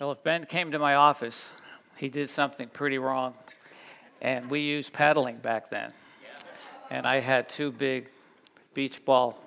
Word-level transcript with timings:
Well, 0.00 0.12
if 0.12 0.22
Ben 0.22 0.46
came 0.46 0.70
to 0.70 0.78
my 0.78 0.94
office, 0.94 1.50
he 1.96 2.08
did 2.08 2.30
something 2.30 2.68
pretty 2.68 2.98
wrong. 2.98 3.34
And 4.22 4.48
we 4.48 4.60
used 4.60 4.92
paddling 4.92 5.38
back 5.38 5.70
then. 5.70 5.92
And 6.88 7.04
I 7.04 7.18
had 7.18 7.48
two 7.48 7.72
big 7.72 8.08
beach 8.74 9.04
ball 9.04 9.42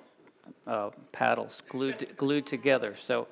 uh, 0.66 0.90
paddles 1.10 1.62
glued, 1.70 2.18
glued 2.18 2.44
together. 2.44 2.94
So 2.96 3.28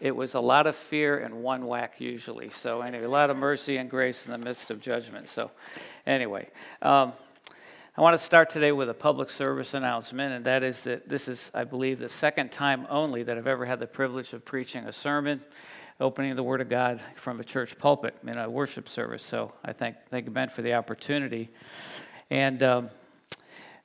it 0.00 0.16
was 0.16 0.34
a 0.34 0.40
lot 0.40 0.66
of 0.66 0.74
fear 0.74 1.18
and 1.18 1.44
one 1.44 1.68
whack 1.68 2.00
usually. 2.00 2.50
So, 2.50 2.80
anyway, 2.80 3.04
a 3.04 3.08
lot 3.08 3.30
of 3.30 3.36
mercy 3.36 3.76
and 3.76 3.88
grace 3.88 4.26
in 4.26 4.32
the 4.32 4.38
midst 4.38 4.72
of 4.72 4.80
judgment. 4.80 5.28
So, 5.28 5.52
anyway, 6.04 6.48
um, 6.82 7.12
I 7.96 8.00
want 8.00 8.18
to 8.18 8.22
start 8.22 8.50
today 8.50 8.72
with 8.72 8.90
a 8.90 8.94
public 8.94 9.30
service 9.30 9.72
announcement, 9.72 10.34
and 10.34 10.44
that 10.46 10.64
is 10.64 10.82
that 10.82 11.08
this 11.08 11.28
is, 11.28 11.50
I 11.54 11.62
believe, 11.62 12.00
the 12.00 12.08
second 12.08 12.50
time 12.50 12.88
only 12.90 13.22
that 13.22 13.38
I've 13.38 13.46
ever 13.46 13.64
had 13.66 13.78
the 13.78 13.86
privilege 13.86 14.32
of 14.32 14.44
preaching 14.44 14.84
a 14.84 14.92
sermon, 14.92 15.40
opening 16.00 16.36
the 16.36 16.42
Word 16.42 16.60
of 16.60 16.68
God 16.68 17.00
from 17.14 17.40
a 17.40 17.44
church 17.44 17.78
pulpit 17.78 18.16
in 18.26 18.36
a 18.36 18.48
worship 18.48 18.88
service. 18.88 19.22
So, 19.22 19.52
I 19.64 19.72
thank, 19.72 19.96
thank 20.10 20.32
Ben 20.32 20.48
for 20.48 20.62
the 20.62 20.74
opportunity. 20.74 21.50
And 22.30 22.62
um, 22.62 22.90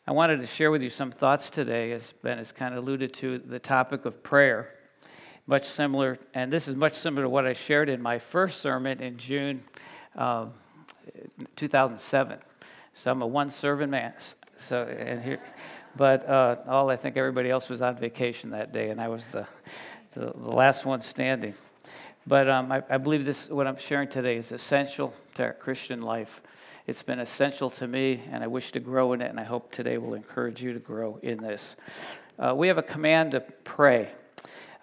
I 0.08 0.12
wanted 0.12 0.40
to 0.42 0.48
share 0.48 0.72
with 0.72 0.84
you 0.84 0.90
some 0.90 1.12
thoughts 1.12 1.50
today, 1.50 1.92
as 1.92 2.14
Ben 2.24 2.38
has 2.38 2.52
kind 2.52 2.74
of 2.74 2.84
alluded 2.84 3.14
to, 3.16 3.38
the 3.40 3.60
topic 3.60 4.06
of 4.06 4.24
prayer 4.24 4.74
much 5.48 5.66
similar, 5.66 6.18
and 6.34 6.52
this 6.52 6.68
is 6.68 6.76
much 6.76 6.94
similar 6.94 7.24
to 7.24 7.30
what 7.30 7.46
I 7.46 7.54
shared 7.54 7.90
in 7.90 8.02
my 8.02 8.20
first 8.20 8.62
sermon 8.62 9.02
in 9.02 9.18
June 9.18 9.64
um, 10.16 10.54
2007. 11.56 12.40
So 12.94 13.12
I'm 13.12 13.22
a 13.22 13.28
one 13.28 13.50
servant 13.50 13.92
man. 13.92 14.14
So 14.58 14.84
and 14.84 15.22
here, 15.22 15.42
but 15.96 16.28
uh, 16.28 16.58
all 16.68 16.90
I 16.90 16.96
think 16.96 17.18
everybody 17.18 17.50
else 17.50 17.70
was 17.70 17.82
on 17.82 17.98
vacation 17.98 18.52
that 18.52 18.72
day, 18.72 18.92
and 18.92 19.02
I 19.02 19.08
was 19.08 19.28
the 19.28 19.48
the, 20.14 20.32
the 20.36 20.52
last 20.52 20.86
one 20.86 21.02
standing. 21.02 21.56
But 22.28 22.50
um, 22.50 22.72
I, 22.72 22.84
I 22.90 22.98
believe 22.98 23.26
this 23.26 23.50
what 23.50 23.68
I'm 23.68 23.78
sharing 23.78 24.08
today 24.08 24.38
is 24.38 24.52
essential 24.52 25.14
to 25.36 25.44
our 25.44 25.54
Christian 25.54 26.02
life. 26.02 26.42
It's 26.88 27.04
been 27.04 27.20
essential 27.20 27.70
to 27.72 27.88
me, 27.88 28.22
and 28.32 28.44
I 28.44 28.48
wish 28.48 28.72
to 28.74 28.80
grow 28.80 29.14
in 29.14 29.22
it, 29.22 29.30
and 29.30 29.40
I 29.40 29.44
hope 29.44 29.72
today 29.72 29.98
will 29.98 30.14
encourage 30.14 30.62
you 30.62 30.74
to 30.74 30.80
grow 30.80 31.20
in 31.22 31.38
this. 31.38 31.76
Uh, 32.38 32.54
we 32.56 32.68
have 32.68 32.78
a 32.78 32.84
command 32.84 33.32
to 33.32 33.42
pray. 33.42 34.12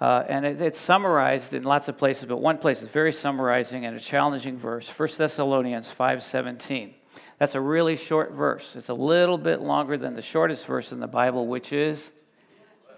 Uh, 0.01 0.25
and 0.29 0.47
it, 0.47 0.61
it's 0.61 0.79
summarized 0.79 1.55
in 1.55 1.65
lots 1.65 1.89
of 1.89 1.99
places, 1.99 2.25
but 2.27 2.39
one 2.39 2.59
place 2.59 2.83
is 2.83 2.89
very 2.89 3.13
summarizing 3.13 3.85
and 3.85 3.97
a 3.97 4.01
challenging 4.01 4.57
verse 4.57 4.89
1 4.89 5.09
Thessalonians 5.19 5.93
5.17. 5.93 6.93
That's 7.39 7.55
a 7.55 7.61
really 7.61 7.97
short 7.97 8.33
verse. 8.33 8.77
It's 8.77 8.89
a 8.89 8.95
little 8.95 9.39
bit 9.39 9.61
longer 9.61 9.97
than 9.97 10.15
the 10.15 10.23
shortest 10.23 10.67
verse 10.67 10.93
in 10.93 11.01
the 11.01 11.09
Bible, 11.09 11.47
which 11.47 11.73
is 11.73 12.13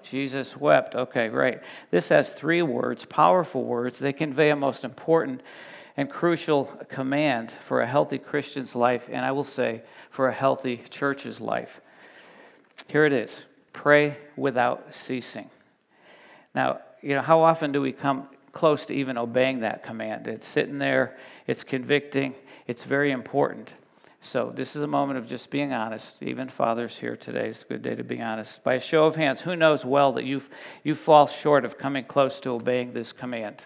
Jesus 0.03 0.57
wept. 0.57 0.95
Okay, 0.95 1.29
great. 1.29 1.59
This 1.91 2.09
has 2.09 2.35
three 2.35 2.63
words, 2.63 3.05
powerful 3.05 3.65
words. 3.65 3.99
They 3.99 4.13
convey 4.13 4.51
a 4.51 4.57
most 4.57 4.85
important 4.85 5.43
and 5.97 6.09
crucial 6.09 6.65
command 6.89 7.51
for 7.51 7.81
a 7.81 7.87
healthy 7.87 8.19
Christian's 8.19 8.75
life, 8.75 9.09
and 9.11 9.25
I 9.25 9.33
will 9.33 9.45
say 9.45 9.83
for 10.11 10.29
a 10.29 10.33
healthy 10.33 10.83
church's 10.89 11.41
life. 11.41 11.81
Here 12.89 13.05
it 13.05 13.13
is 13.13 13.45
pray 13.73 14.17
without 14.37 14.95
ceasing. 14.95 15.49
Now, 16.55 16.81
you 17.03 17.15
know, 17.15 17.23
how 17.23 17.41
often 17.41 17.73
do 17.73 17.81
we 17.81 17.93
come 17.93 18.29
close 18.53 18.87
to 18.87 18.95
even 18.95 19.17
obeying 19.17 19.61
that 19.61 19.83
command? 19.83 20.27
It's 20.27 20.47
sitting 20.47 20.79
there, 20.79 21.17
it's 21.47 21.65
convicting, 21.65 22.35
it's 22.67 22.85
very 22.85 23.11
important. 23.11 23.75
So, 24.23 24.53
this 24.55 24.77
is 24.77 24.83
a 24.83 24.87
moment 24.87 25.19
of 25.19 25.27
just 25.27 25.51
being 25.51 25.73
honest. 25.73 26.23
Even 26.23 26.49
fathers 26.49 26.99
here 26.99 27.17
today, 27.17 27.49
it's 27.49 27.63
a 27.63 27.67
good 27.67 27.83
day 27.83 27.95
to 27.95 28.05
be 28.05 28.21
honest. 28.21 28.63
By 28.63 28.75
a 28.75 28.81
show 28.81 29.07
of 29.07 29.17
hands, 29.17 29.41
who 29.41 29.57
knows 29.57 29.85
well 29.85 30.13
that 30.13 30.25
you 30.25 30.43
you 30.85 30.95
fall 30.95 31.27
short 31.27 31.65
of 31.65 31.79
coming 31.79 32.05
close 32.05 32.39
to 32.41 32.51
obeying 32.51 32.93
this 32.93 33.13
command? 33.13 33.65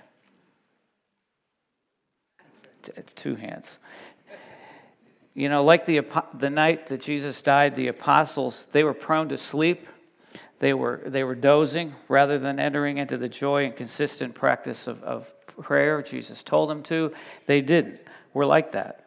It's 2.96 3.12
two 3.12 3.34
hands. 3.34 3.78
You 5.33 5.48
know, 5.48 5.64
like 5.64 5.86
the, 5.86 6.02
the 6.34 6.50
night 6.50 6.86
that 6.89 7.00
Jesus 7.00 7.42
died, 7.42 7.74
the 7.74 7.89
apostles, 7.89 8.68
they 8.70 8.84
were 8.84 8.95
prone 8.95 9.30
to 9.30 9.39
sleep 9.39 9.89
they 10.64 10.73
were, 10.73 11.02
they 11.05 11.24
were 11.24 11.34
dozing 11.34 11.95
rather 12.08 12.39
than 12.39 12.58
entering 12.58 12.98
into 12.98 13.18
the 13.18 13.28
joy 13.28 13.64
and 13.67 13.77
consistent 13.77 14.34
practice 14.34 14.86
of, 14.86 15.02
of 15.02 15.30
prayer 15.46 16.01
Jesus 16.01 16.42
told 16.42 16.70
them 16.70 16.83
to. 16.84 17.12
They 17.46 17.61
didn't. 17.61 18.01
We're 18.33 18.46
like 18.46 18.73
that. 18.73 19.03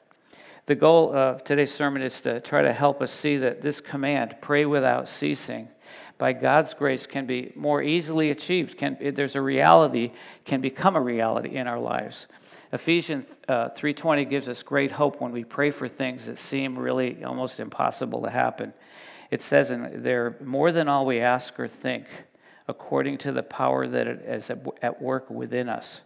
The 0.67 0.75
goal 0.75 1.15
of 1.15 1.43
today's 1.43 1.73
sermon 1.73 2.01
is 2.03 2.21
to 2.21 2.39
try 2.39 2.61
to 2.61 2.71
help 2.71 3.01
us 3.01 3.11
see 3.11 3.37
that 3.37 3.61
this 3.61 3.81
command, 3.81 4.35
pray 4.39 4.65
without 4.65 5.09
ceasing, 5.09 5.69
by 6.19 6.33
God's 6.33 6.73
grace 6.73 7.07
can 7.07 7.25
be 7.25 7.51
more 7.55 7.81
easily 7.81 8.29
achieved. 8.29 8.77
Can, 8.77 8.97
there's 9.15 9.35
a 9.35 9.41
reality, 9.41 10.11
can 10.45 10.61
become 10.61 10.95
a 10.95 11.01
reality 11.01 11.55
in 11.55 11.67
our 11.67 11.79
lives. 11.79 12.27
Ephesians 12.71 13.25
uh, 13.47 13.69
3.20 13.69 14.29
gives 14.29 14.47
us 14.47 14.61
great 14.61 14.91
hope 14.91 15.21
when 15.21 15.31
we 15.31 15.43
pray 15.43 15.71
for 15.71 15.87
things 15.87 16.25
that 16.27 16.37
seem 16.37 16.77
really 16.77 17.23
almost 17.23 17.59
impossible 17.59 18.21
to 18.21 18.29
happen 18.29 18.73
it 19.29 19.41
says 19.41 19.71
in 19.71 20.03
there, 20.03 20.37
more 20.43 20.71
than 20.71 20.87
all 20.87 21.05
we 21.05 21.19
ask 21.19 21.59
or 21.59 21.67
think, 21.67 22.05
according 22.67 23.17
to 23.19 23.31
the 23.31 23.43
power 23.43 23.87
that 23.87 24.07
is 24.07 24.49
at 24.49 25.01
work 25.01 25.29
within 25.29 25.69
us. 25.69 26.01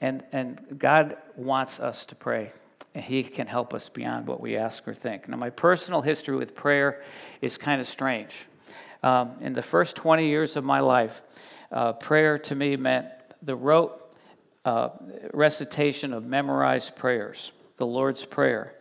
And, 0.00 0.22
and 0.32 0.78
God 0.78 1.16
wants 1.36 1.80
us 1.80 2.04
to 2.06 2.14
pray, 2.14 2.52
and 2.94 3.04
He 3.04 3.22
can 3.22 3.46
help 3.46 3.74
us 3.74 3.88
beyond 3.88 4.26
what 4.26 4.40
we 4.40 4.56
ask 4.56 4.86
or 4.86 4.94
think. 4.94 5.28
Now, 5.28 5.36
my 5.36 5.50
personal 5.50 6.02
history 6.02 6.36
with 6.36 6.54
prayer 6.54 7.02
is 7.40 7.58
kind 7.58 7.80
of 7.80 7.86
strange. 7.86 8.46
Um, 9.02 9.32
in 9.40 9.52
the 9.52 9.62
first 9.62 9.96
20 9.96 10.26
years 10.26 10.56
of 10.56 10.64
my 10.64 10.80
life, 10.80 11.22
uh, 11.70 11.92
prayer 11.92 12.38
to 12.38 12.54
me 12.54 12.76
meant 12.76 13.06
the 13.42 13.56
rote 13.56 14.00
uh, 14.64 14.90
recitation 15.32 16.12
of 16.12 16.24
memorized 16.24 16.96
prayers, 16.96 17.52
the 17.76 17.86
Lord's 17.86 18.24
Prayer. 18.24 18.74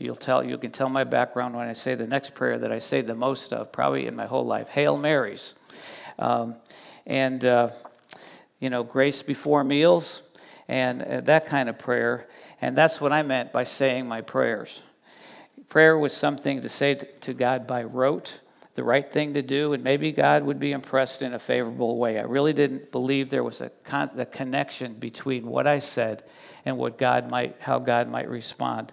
You'll 0.00 0.16
tell, 0.16 0.44
you 0.44 0.58
can 0.58 0.70
tell 0.70 0.88
my 0.88 1.04
background 1.04 1.54
when 1.54 1.68
I 1.68 1.72
say 1.72 1.94
the 1.94 2.06
next 2.06 2.34
prayer 2.34 2.58
that 2.58 2.70
I 2.70 2.78
say 2.78 3.00
the 3.00 3.14
most 3.14 3.52
of, 3.52 3.72
probably 3.72 4.06
in 4.06 4.14
my 4.14 4.26
whole 4.26 4.46
life 4.46 4.68
Hail 4.68 4.96
Marys. 4.96 5.54
Um, 6.18 6.56
and, 7.06 7.44
uh, 7.44 7.70
you 8.60 8.70
know, 8.70 8.82
grace 8.84 9.22
before 9.22 9.64
meals 9.64 10.22
and 10.68 11.02
uh, 11.02 11.20
that 11.22 11.46
kind 11.46 11.68
of 11.68 11.78
prayer. 11.78 12.28
And 12.60 12.76
that's 12.76 13.00
what 13.00 13.12
I 13.12 13.22
meant 13.22 13.52
by 13.52 13.64
saying 13.64 14.06
my 14.06 14.20
prayers. 14.20 14.82
Prayer 15.68 15.98
was 15.98 16.12
something 16.12 16.62
to 16.62 16.68
say 16.68 16.94
to 16.94 17.34
God 17.34 17.66
by 17.66 17.82
rote, 17.84 18.40
the 18.74 18.84
right 18.84 19.12
thing 19.12 19.34
to 19.34 19.42
do, 19.42 19.72
and 19.72 19.82
maybe 19.82 20.12
God 20.12 20.44
would 20.44 20.60
be 20.60 20.70
impressed 20.70 21.20
in 21.20 21.34
a 21.34 21.38
favorable 21.38 21.98
way. 21.98 22.16
I 22.18 22.22
really 22.22 22.52
didn't 22.52 22.92
believe 22.92 23.28
there 23.28 23.42
was 23.42 23.60
a, 23.60 23.70
con- 23.82 24.10
a 24.16 24.24
connection 24.24 24.94
between 24.94 25.46
what 25.48 25.66
I 25.66 25.80
said 25.80 26.22
and 26.64 26.78
what 26.78 26.96
God 26.96 27.28
might, 27.28 27.56
how 27.60 27.80
God 27.80 28.08
might 28.08 28.28
respond. 28.28 28.92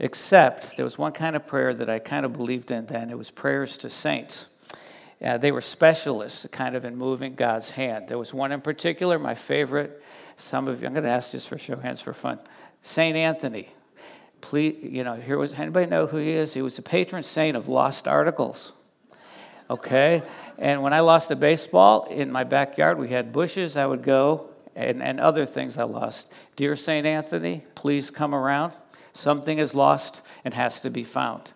Except 0.00 0.76
there 0.76 0.84
was 0.84 0.98
one 0.98 1.12
kind 1.12 1.36
of 1.36 1.46
prayer 1.46 1.72
that 1.74 1.88
I 1.88 2.00
kind 2.00 2.26
of 2.26 2.32
believed 2.32 2.72
in 2.72 2.86
then. 2.86 3.10
It 3.10 3.16
was 3.16 3.30
prayers 3.30 3.76
to 3.78 3.88
saints. 3.88 4.46
Uh, 5.22 5.36
they 5.36 5.52
were 5.52 5.60
specialists 5.60 6.46
kind 6.50 6.74
of 6.74 6.84
in 6.84 6.96
moving 6.96 7.34
God's 7.34 7.70
hand. 7.70 8.08
There 8.08 8.18
was 8.18 8.32
one 8.32 8.52
in 8.52 8.60
particular, 8.60 9.18
my 9.18 9.34
favorite. 9.34 10.02
Some 10.36 10.66
of 10.66 10.80
you, 10.80 10.86
I'm 10.86 10.94
going 10.94 11.04
to 11.04 11.10
ask 11.10 11.32
just 11.32 11.48
for 11.48 11.58
show 11.58 11.76
hands 11.76 12.00
for 12.00 12.14
fun. 12.14 12.38
St. 12.82 13.16
Anthony. 13.16 13.68
Please, 14.40 14.78
you 14.80 15.04
know, 15.04 15.14
here 15.14 15.36
was, 15.36 15.52
anybody 15.52 15.84
know 15.86 16.06
who 16.06 16.16
he 16.16 16.30
is? 16.30 16.54
He 16.54 16.62
was 16.62 16.78
a 16.78 16.82
patron 16.82 17.22
saint 17.22 17.54
of 17.56 17.68
lost 17.68 18.08
articles. 18.08 18.72
Okay? 19.68 20.22
And 20.58 20.82
when 20.82 20.94
I 20.94 21.00
lost 21.00 21.30
a 21.30 21.36
baseball 21.36 22.04
in 22.04 22.32
my 22.32 22.44
backyard, 22.44 22.98
we 22.98 23.08
had 23.08 23.32
bushes. 23.32 23.76
I 23.76 23.84
would 23.84 24.02
go 24.02 24.48
and, 24.74 25.02
and 25.02 25.20
other 25.20 25.44
things 25.44 25.76
I 25.76 25.84
lost. 25.84 26.32
Dear 26.56 26.74
St. 26.76 27.06
Anthony, 27.06 27.64
please 27.74 28.10
come 28.10 28.34
around. 28.34 28.72
Something 29.12 29.58
is 29.58 29.74
lost 29.74 30.22
and 30.44 30.54
has 30.54 30.80
to 30.80 30.90
be 30.90 31.04
found. 31.04 31.52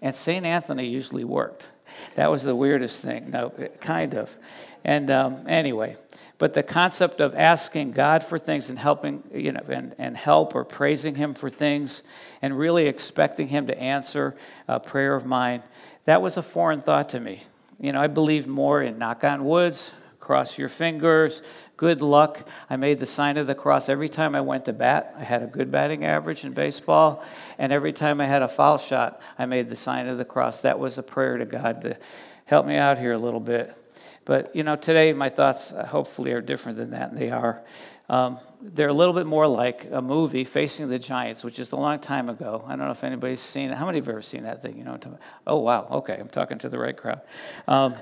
And 0.00 0.14
St. 0.14 0.46
Anthony 0.46 0.86
usually 0.86 1.24
worked. 1.24 1.68
That 2.14 2.30
was 2.30 2.42
the 2.42 2.56
weirdest 2.56 3.02
thing. 3.02 3.30
No, 3.30 3.50
kind 3.80 4.14
of. 4.14 4.36
And 4.84 5.10
um, 5.10 5.44
anyway, 5.46 5.96
but 6.38 6.54
the 6.54 6.62
concept 6.62 7.20
of 7.20 7.36
asking 7.36 7.92
God 7.92 8.24
for 8.24 8.38
things 8.38 8.68
and 8.68 8.78
helping, 8.78 9.22
you 9.32 9.52
know, 9.52 9.62
and, 9.68 9.94
and 9.96 10.16
help 10.16 10.54
or 10.54 10.64
praising 10.64 11.14
Him 11.14 11.34
for 11.34 11.48
things 11.48 12.02
and 12.40 12.58
really 12.58 12.86
expecting 12.86 13.48
Him 13.48 13.68
to 13.68 13.78
answer 13.78 14.34
a 14.66 14.80
prayer 14.80 15.14
of 15.14 15.24
mine, 15.24 15.62
that 16.04 16.20
was 16.20 16.36
a 16.36 16.42
foreign 16.42 16.82
thought 16.82 17.10
to 17.10 17.20
me. 17.20 17.44
You 17.78 17.92
know, 17.92 18.00
I 18.00 18.08
believed 18.08 18.48
more 18.48 18.82
in 18.82 18.98
knock 18.98 19.22
on 19.22 19.44
woods, 19.44 19.92
cross 20.18 20.58
your 20.58 20.68
fingers, 20.68 21.42
good 21.76 22.02
luck. 22.02 22.46
I 22.70 22.76
made 22.76 22.98
the 22.98 23.06
sign 23.06 23.36
of 23.36 23.46
the 23.46 23.54
cross 23.54 23.88
every 23.88 24.08
time 24.08 24.34
I 24.34 24.40
went 24.40 24.66
to 24.66 24.72
bat. 24.72 25.14
I 25.18 25.24
had 25.24 25.42
a 25.42 25.46
good 25.46 25.70
batting 25.70 26.04
average 26.04 26.44
in 26.44 26.52
baseball. 26.52 27.24
And 27.58 27.72
every 27.72 27.92
time 27.92 28.20
I 28.20 28.26
had 28.26 28.42
a 28.42 28.48
foul 28.48 28.78
shot, 28.78 29.20
I 29.38 29.46
made 29.46 29.68
the 29.68 29.76
sign 29.76 30.08
of 30.08 30.18
the 30.18 30.24
cross. 30.24 30.60
That 30.60 30.78
was 30.78 30.98
a 30.98 31.02
prayer 31.02 31.38
to 31.38 31.44
God 31.44 31.82
to 31.82 31.96
help 32.44 32.66
me 32.66 32.76
out 32.76 32.98
here 32.98 33.12
a 33.12 33.18
little 33.18 33.40
bit. 33.40 33.76
But, 34.24 34.54
you 34.54 34.62
know, 34.62 34.76
today 34.76 35.12
my 35.12 35.28
thoughts 35.28 35.72
uh, 35.72 35.84
hopefully 35.86 36.32
are 36.32 36.40
different 36.40 36.78
than 36.78 36.90
that, 36.90 37.10
and 37.10 37.18
they 37.18 37.30
are. 37.30 37.62
Um, 38.08 38.38
they're 38.60 38.88
a 38.88 38.92
little 38.92 39.14
bit 39.14 39.26
more 39.26 39.46
like 39.46 39.88
a 39.90 40.00
movie, 40.00 40.44
Facing 40.44 40.88
the 40.88 40.98
Giants, 40.98 41.42
which 41.42 41.58
is 41.58 41.72
a 41.72 41.76
long 41.76 41.98
time 41.98 42.28
ago. 42.28 42.62
I 42.66 42.76
don't 42.76 42.86
know 42.86 42.92
if 42.92 43.02
anybody's 43.02 43.40
seen 43.40 43.70
it. 43.70 43.76
How 43.76 43.86
many 43.86 43.98
have 43.98 44.08
ever 44.08 44.22
seen 44.22 44.44
that 44.44 44.62
thing? 44.62 44.78
You 44.78 44.84
know, 44.84 44.98
oh 45.46 45.58
wow, 45.58 45.88
okay, 45.90 46.16
I'm 46.20 46.28
talking 46.28 46.58
to 46.58 46.68
the 46.68 46.78
right 46.78 46.96
crowd. 46.96 47.22
Um, 47.66 47.96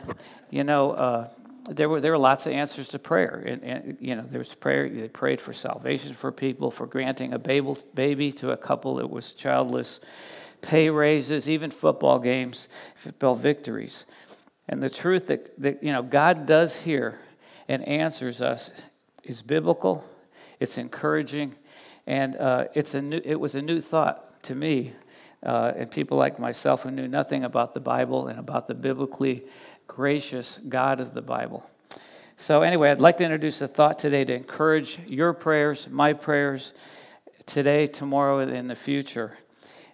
you 0.50 0.64
know, 0.64 0.90
uh, 0.90 1.28
there 1.70 1.88
were 1.88 2.00
there 2.00 2.10
were 2.10 2.18
lots 2.18 2.46
of 2.46 2.52
answers 2.52 2.88
to 2.88 2.98
prayer, 2.98 3.42
and, 3.46 3.62
and, 3.62 3.98
you 4.00 4.16
know 4.16 4.24
there 4.28 4.40
was 4.40 4.54
prayer. 4.54 4.88
They 4.88 5.08
prayed 5.08 5.40
for 5.40 5.52
salvation 5.52 6.14
for 6.14 6.32
people, 6.32 6.70
for 6.70 6.86
granting 6.86 7.32
a 7.32 7.38
baby, 7.38 8.32
to 8.32 8.50
a 8.50 8.56
couple 8.56 8.96
that 8.96 9.08
was 9.08 9.32
childless, 9.32 10.00
pay 10.62 10.90
raises, 10.90 11.48
even 11.48 11.70
football 11.70 12.18
games, 12.18 12.68
football 12.96 13.36
victories, 13.36 14.04
and 14.68 14.82
the 14.82 14.90
truth 14.90 15.26
that, 15.26 15.58
that 15.60 15.82
you 15.82 15.92
know 15.92 16.02
God 16.02 16.44
does 16.44 16.74
hear 16.82 17.20
and 17.68 17.86
answers 17.86 18.40
us 18.40 18.72
is 19.22 19.40
biblical. 19.40 20.04
It's 20.58 20.76
encouraging, 20.76 21.54
and 22.06 22.36
uh, 22.36 22.64
it's 22.74 22.94
a 22.94 23.00
new, 23.00 23.20
it 23.24 23.36
was 23.38 23.54
a 23.54 23.62
new 23.62 23.80
thought 23.80 24.42
to 24.42 24.56
me, 24.56 24.92
uh, 25.44 25.72
and 25.76 25.90
people 25.90 26.18
like 26.18 26.40
myself 26.40 26.82
who 26.82 26.90
knew 26.90 27.06
nothing 27.06 27.44
about 27.44 27.74
the 27.74 27.80
Bible 27.80 28.26
and 28.26 28.40
about 28.40 28.66
the 28.66 28.74
biblically 28.74 29.44
gracious 29.90 30.60
God 30.68 31.00
of 31.00 31.14
the 31.14 31.20
Bible. 31.20 31.68
So, 32.36 32.62
anyway, 32.62 32.90
I'd 32.90 33.00
like 33.00 33.16
to 33.16 33.24
introduce 33.24 33.60
a 33.60 33.66
thought 33.66 33.98
today 33.98 34.24
to 34.24 34.32
encourage 34.32 35.00
your 35.06 35.32
prayers, 35.32 35.88
my 35.90 36.12
prayers, 36.12 36.72
today, 37.44 37.88
tomorrow, 37.88 38.38
and 38.38 38.54
in 38.54 38.68
the 38.68 38.76
future. 38.76 39.36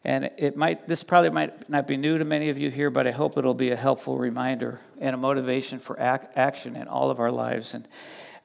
And 0.04 0.31
it 0.37 0.54
might, 0.54 0.87
this 0.87 1.02
probably 1.02 1.31
might 1.31 1.69
not 1.70 1.87
be 1.87 1.96
new 1.96 2.19
to 2.19 2.25
many 2.26 2.50
of 2.50 2.58
you 2.58 2.70
here, 2.70 2.90
but 2.90 3.06
I 3.06 3.10
hope 3.10 3.38
it'll 3.38 3.54
be 3.54 3.70
a 3.70 3.76
helpful 3.76 4.19
reminder 4.19 4.81
and 5.00 5.14
a 5.14 5.16
motivation 5.16 5.78
for 5.78 5.98
ac- 5.98 6.28
action 6.37 6.76
in 6.76 6.88
all 6.88 7.10
of 7.10 7.19
our 7.19 7.32
lives. 7.32 7.75
And 7.75 7.88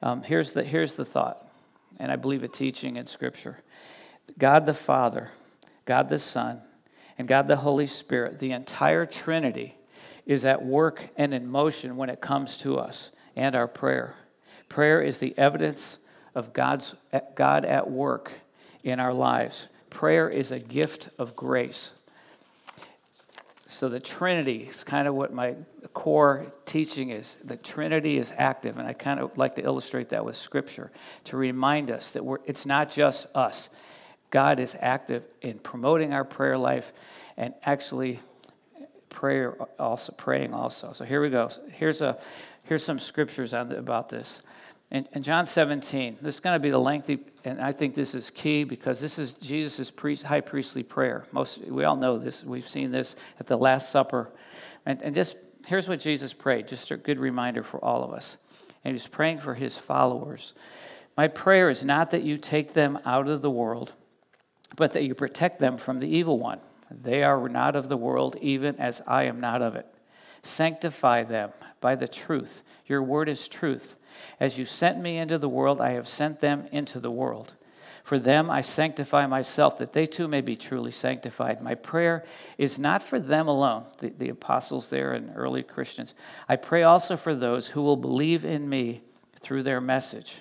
um, 0.02 0.22
here's, 0.22 0.52
the, 0.52 0.64
here's 0.64 0.96
the 0.96 1.04
thought, 1.04 1.46
and 1.98 2.10
I 2.10 2.16
believe 2.16 2.42
a 2.42 2.48
teaching 2.48 2.96
in 2.96 3.06
Scripture 3.06 3.58
God 4.38 4.64
the 4.64 4.74
Father, 4.74 5.30
God 5.84 6.08
the 6.08 6.18
Son, 6.18 6.62
and 7.18 7.28
God 7.28 7.46
the 7.46 7.56
Holy 7.56 7.86
Spirit, 7.86 8.38
the 8.38 8.52
entire 8.52 9.04
Trinity, 9.04 9.76
is 10.26 10.44
at 10.44 10.64
work 10.64 11.08
and 11.16 11.34
in 11.34 11.46
motion 11.46 11.96
when 11.96 12.10
it 12.10 12.20
comes 12.20 12.56
to 12.58 12.78
us 12.78 13.10
and 13.36 13.54
our 13.54 13.68
prayer. 13.68 14.14
Prayer 14.68 15.02
is 15.02 15.18
the 15.18 15.34
evidence 15.36 15.98
of 16.34 16.52
God's, 16.52 16.94
God 17.34 17.64
at 17.64 17.90
work 17.90 18.32
in 18.82 19.00
our 19.00 19.12
lives. 19.12 19.68
Prayer 19.90 20.28
is 20.28 20.50
a 20.50 20.58
gift 20.58 21.10
of 21.18 21.36
grace. 21.36 21.92
So 23.68 23.88
the 23.88 24.00
Trinity 24.00 24.68
is 24.70 24.84
kind 24.84 25.08
of 25.08 25.14
what 25.14 25.32
my 25.32 25.56
core 25.94 26.52
teaching 26.66 27.10
is. 27.10 27.36
The 27.42 27.56
Trinity 27.56 28.18
is 28.18 28.32
active, 28.36 28.78
and 28.78 28.86
I 28.86 28.92
kind 28.92 29.18
of 29.18 29.36
like 29.38 29.56
to 29.56 29.62
illustrate 29.62 30.10
that 30.10 30.24
with 30.24 30.36
Scripture 30.36 30.92
to 31.24 31.36
remind 31.36 31.90
us 31.90 32.12
that 32.12 32.22
it's 32.44 32.66
not 32.66 32.92
just 32.92 33.26
us. 33.34 33.70
God 34.30 34.60
is 34.60 34.76
active 34.78 35.24
in 35.40 35.58
promoting 35.58 36.12
our 36.12 36.24
prayer 36.24 36.58
life 36.58 36.92
and 37.36 37.54
actually 37.64 38.20
prayer 39.12 39.56
also 39.78 40.12
praying 40.12 40.52
also. 40.52 40.92
So 40.92 41.04
here 41.04 41.20
we 41.20 41.30
go. 41.30 41.48
Here's 41.70 42.00
a 42.00 42.18
here's 42.64 42.82
some 42.82 42.98
scriptures 42.98 43.52
the, 43.52 43.78
about 43.78 44.08
this. 44.08 44.42
In, 44.90 45.08
in, 45.12 45.22
John 45.22 45.46
17, 45.46 46.18
this 46.20 46.34
is 46.34 46.40
going 46.40 46.54
to 46.54 46.60
be 46.60 46.68
the 46.68 46.78
lengthy, 46.78 47.20
and 47.44 47.62
I 47.62 47.72
think 47.72 47.94
this 47.94 48.14
is 48.14 48.28
key 48.30 48.64
because 48.64 49.00
this 49.00 49.18
is 49.18 49.32
Jesus' 49.34 49.90
priest, 49.90 50.22
high 50.24 50.42
priestly 50.42 50.82
prayer. 50.82 51.24
Most 51.32 51.58
we 51.58 51.84
all 51.84 51.96
know 51.96 52.18
this. 52.18 52.44
We've 52.44 52.68
seen 52.68 52.90
this 52.90 53.16
at 53.38 53.46
the 53.46 53.56
Last 53.56 53.90
Supper, 53.90 54.30
and, 54.84 55.00
and 55.02 55.14
just 55.14 55.36
here's 55.66 55.88
what 55.88 56.00
Jesus 56.00 56.32
prayed. 56.32 56.68
Just 56.68 56.90
a 56.90 56.96
good 56.96 57.18
reminder 57.18 57.62
for 57.62 57.82
all 57.82 58.02
of 58.02 58.12
us. 58.12 58.36
And 58.84 58.92
he's 58.92 59.06
praying 59.06 59.38
for 59.38 59.54
his 59.54 59.76
followers. 59.76 60.54
My 61.16 61.28
prayer 61.28 61.70
is 61.70 61.84
not 61.84 62.10
that 62.10 62.22
you 62.22 62.36
take 62.36 62.72
them 62.72 62.98
out 63.04 63.28
of 63.28 63.42
the 63.42 63.50
world, 63.50 63.92
but 64.76 64.92
that 64.94 65.04
you 65.04 65.14
protect 65.14 65.60
them 65.60 65.76
from 65.76 66.00
the 66.00 66.08
evil 66.08 66.38
one. 66.38 66.58
They 67.00 67.22
are 67.22 67.48
not 67.48 67.76
of 67.76 67.88
the 67.88 67.96
world, 67.96 68.36
even 68.40 68.76
as 68.76 69.02
I 69.06 69.24
am 69.24 69.40
not 69.40 69.62
of 69.62 69.76
it. 69.76 69.86
Sanctify 70.42 71.24
them 71.24 71.50
by 71.80 71.94
the 71.94 72.08
truth. 72.08 72.62
Your 72.86 73.02
word 73.02 73.28
is 73.28 73.48
truth. 73.48 73.96
As 74.40 74.58
you 74.58 74.64
sent 74.64 74.98
me 75.00 75.18
into 75.18 75.38
the 75.38 75.48
world, 75.48 75.80
I 75.80 75.92
have 75.92 76.08
sent 76.08 76.40
them 76.40 76.66
into 76.72 77.00
the 77.00 77.10
world. 77.10 77.54
For 78.02 78.18
them 78.18 78.50
I 78.50 78.62
sanctify 78.62 79.26
myself, 79.26 79.78
that 79.78 79.92
they 79.92 80.06
too 80.06 80.26
may 80.26 80.40
be 80.40 80.56
truly 80.56 80.90
sanctified. 80.90 81.62
My 81.62 81.76
prayer 81.76 82.24
is 82.58 82.78
not 82.78 83.02
for 83.02 83.20
them 83.20 83.46
alone, 83.46 83.84
the, 83.98 84.10
the 84.10 84.28
apostles 84.28 84.90
there 84.90 85.12
and 85.12 85.32
early 85.36 85.62
Christians. 85.62 86.14
I 86.48 86.56
pray 86.56 86.82
also 86.82 87.16
for 87.16 87.34
those 87.34 87.68
who 87.68 87.82
will 87.82 87.96
believe 87.96 88.44
in 88.44 88.68
me 88.68 89.02
through 89.40 89.62
their 89.62 89.80
message, 89.80 90.40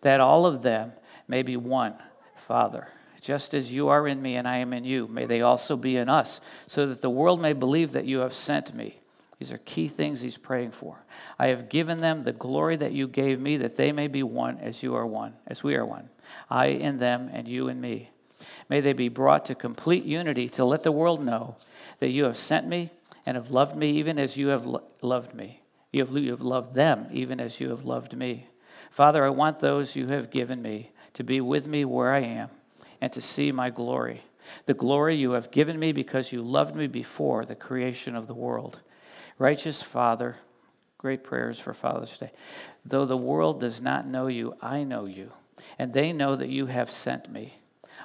that 0.00 0.20
all 0.20 0.46
of 0.46 0.62
them 0.62 0.92
may 1.28 1.42
be 1.42 1.56
one, 1.56 1.94
Father 2.34 2.88
just 3.22 3.54
as 3.54 3.72
you 3.72 3.88
are 3.88 4.06
in 4.08 4.20
me 4.20 4.34
and 4.34 4.48
I 4.48 4.58
am 4.58 4.72
in 4.72 4.84
you, 4.84 5.06
may 5.06 5.26
they 5.26 5.42
also 5.42 5.76
be 5.76 5.96
in 5.96 6.08
us, 6.08 6.40
so 6.66 6.86
that 6.86 7.00
the 7.00 7.08
world 7.08 7.40
may 7.40 7.52
believe 7.52 7.92
that 7.92 8.04
you 8.04 8.18
have 8.18 8.34
sent 8.34 8.74
me. 8.74 8.98
These 9.38 9.52
are 9.52 9.58
key 9.58 9.88
things 9.88 10.20
he's 10.20 10.36
praying 10.36 10.72
for. 10.72 11.04
I 11.38 11.48
have 11.48 11.68
given 11.68 12.00
them 12.00 12.24
the 12.24 12.32
glory 12.32 12.76
that 12.76 12.92
you 12.92 13.06
gave 13.06 13.40
me, 13.40 13.56
that 13.58 13.76
they 13.76 13.92
may 13.92 14.08
be 14.08 14.24
one 14.24 14.58
as 14.58 14.82
you 14.82 14.94
are 14.96 15.06
one, 15.06 15.34
as 15.46 15.62
we 15.62 15.76
are 15.76 15.86
one. 15.86 16.10
I 16.50 16.66
in 16.66 16.98
them 16.98 17.30
and 17.32 17.46
you 17.46 17.68
in 17.68 17.80
me. 17.80 18.10
May 18.68 18.80
they 18.80 18.92
be 18.92 19.08
brought 19.08 19.44
to 19.46 19.54
complete 19.54 20.04
unity 20.04 20.48
to 20.50 20.64
let 20.64 20.82
the 20.82 20.92
world 20.92 21.24
know 21.24 21.56
that 22.00 22.10
you 22.10 22.24
have 22.24 22.36
sent 22.36 22.66
me 22.66 22.90
and 23.24 23.36
have 23.36 23.52
loved 23.52 23.76
me 23.76 23.92
even 23.92 24.18
as 24.18 24.36
you 24.36 24.48
have 24.48 24.66
lo- 24.66 24.82
loved 25.00 25.32
me. 25.32 25.60
You 25.92 26.04
have, 26.04 26.16
you 26.16 26.32
have 26.32 26.40
loved 26.40 26.74
them 26.74 27.06
even 27.12 27.38
as 27.38 27.60
you 27.60 27.70
have 27.70 27.84
loved 27.84 28.16
me. 28.16 28.48
Father, 28.90 29.24
I 29.24 29.30
want 29.30 29.60
those 29.60 29.94
you 29.94 30.08
have 30.08 30.30
given 30.30 30.60
me 30.60 30.90
to 31.14 31.22
be 31.22 31.40
with 31.40 31.66
me 31.66 31.84
where 31.84 32.12
I 32.12 32.20
am 32.20 32.50
and 33.02 33.12
to 33.12 33.20
see 33.20 33.50
my 33.50 33.68
glory, 33.68 34.22
the 34.66 34.74
glory 34.74 35.16
you 35.16 35.32
have 35.32 35.50
given 35.50 35.76
me 35.76 35.90
because 35.90 36.30
you 36.30 36.40
loved 36.40 36.76
me 36.76 36.86
before 36.86 37.44
the 37.44 37.56
creation 37.56 38.14
of 38.14 38.28
the 38.28 38.34
world. 38.34 38.78
Righteous 39.38 39.82
Father, 39.82 40.36
great 40.98 41.24
prayers 41.24 41.58
for 41.58 41.74
Father's 41.74 42.16
Day. 42.16 42.30
Though 42.84 43.04
the 43.04 43.16
world 43.16 43.58
does 43.58 43.82
not 43.82 44.06
know 44.06 44.28
you, 44.28 44.54
I 44.62 44.84
know 44.84 45.06
you, 45.06 45.32
and 45.80 45.92
they 45.92 46.12
know 46.12 46.36
that 46.36 46.48
you 46.48 46.66
have 46.66 46.92
sent 46.92 47.28
me. 47.28 47.54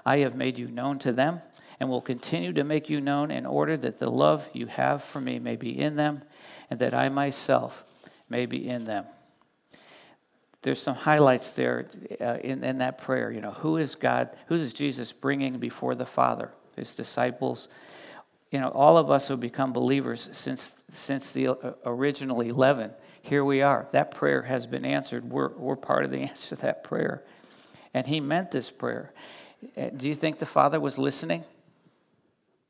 I 0.04 0.18
have 0.20 0.36
made 0.36 0.58
you 0.58 0.68
known 0.68 0.98
to 1.00 1.14
them 1.14 1.44
and 1.80 1.90
will 1.90 2.02
continue 2.02 2.52
to 2.54 2.64
make 2.64 2.90
you 2.90 3.00
known 3.00 3.30
in 3.30 3.46
order 3.46 3.78
that 3.78 4.00
the 4.00 4.10
love 4.10 4.50
you 4.52 4.66
have 4.66 5.04
for 5.04 5.22
me 5.22 5.38
may 5.38 5.58
be 5.58 5.78
in 5.78 5.96
them 5.96 6.24
and 6.72 6.80
that 6.80 6.96
I 6.96 7.10
myself 7.10 7.84
may 8.30 8.48
be 8.48 8.68
in 8.68 8.86
them 8.86 9.06
there's 10.62 10.82
some 10.82 10.96
highlights 10.96 11.52
there 11.52 11.90
uh, 12.20 12.38
in, 12.44 12.64
in 12.64 12.80
that 12.80 12.98
prayer. 12.98 13.32
You 13.32 13.42
know, 13.42 13.52
who 13.52 13.78
is 13.78 13.96
God? 13.96 14.30
Who 14.48 14.56
is 14.56 14.74
Jesus 14.74 15.14
bringing 15.14 15.60
before 15.60 15.96
the 15.96 16.06
Father? 16.06 16.52
His 16.76 16.96
disciples. 16.96 17.68
You 18.52 18.60
know, 18.60 18.70
all 18.70 18.98
of 18.98 19.12
us 19.12 19.28
who 19.28 19.38
become 19.38 19.74
believers 19.74 20.30
since 20.34 20.74
since 20.92 21.32
the 21.32 21.50
uh, 21.50 21.74
original 21.86 22.42
eleven. 22.42 22.92
Here 23.22 23.44
we 23.44 23.62
are. 23.62 23.88
That 23.92 24.12
prayer 24.12 24.44
has 24.44 24.66
been 24.66 24.86
answered. 24.86 25.30
We're 25.30 25.50
we're 25.50 25.76
part 25.76 26.06
of 26.06 26.12
the 26.12 26.18
answer 26.22 26.56
to 26.56 26.62
that 26.64 26.84
prayer, 26.84 27.24
and 27.94 28.08
He 28.08 28.20
meant 28.20 28.52
this 28.52 28.72
prayer. 28.72 29.14
Uh, 29.76 29.90
do 29.96 30.08
you 30.08 30.16
think 30.16 30.40
the 30.40 30.46
Father 30.46 30.80
was 30.80 30.98
listening? 30.98 31.44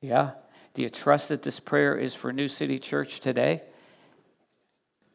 Yeah. 0.01 0.31
Do 0.73 0.83
you 0.83 0.89
trust 0.89 1.29
that 1.29 1.41
this 1.41 1.59
prayer 1.59 1.97
is 1.97 2.13
for 2.13 2.31
New 2.31 2.47
City 2.47 2.77
Church 2.77 3.19
today? 3.19 3.63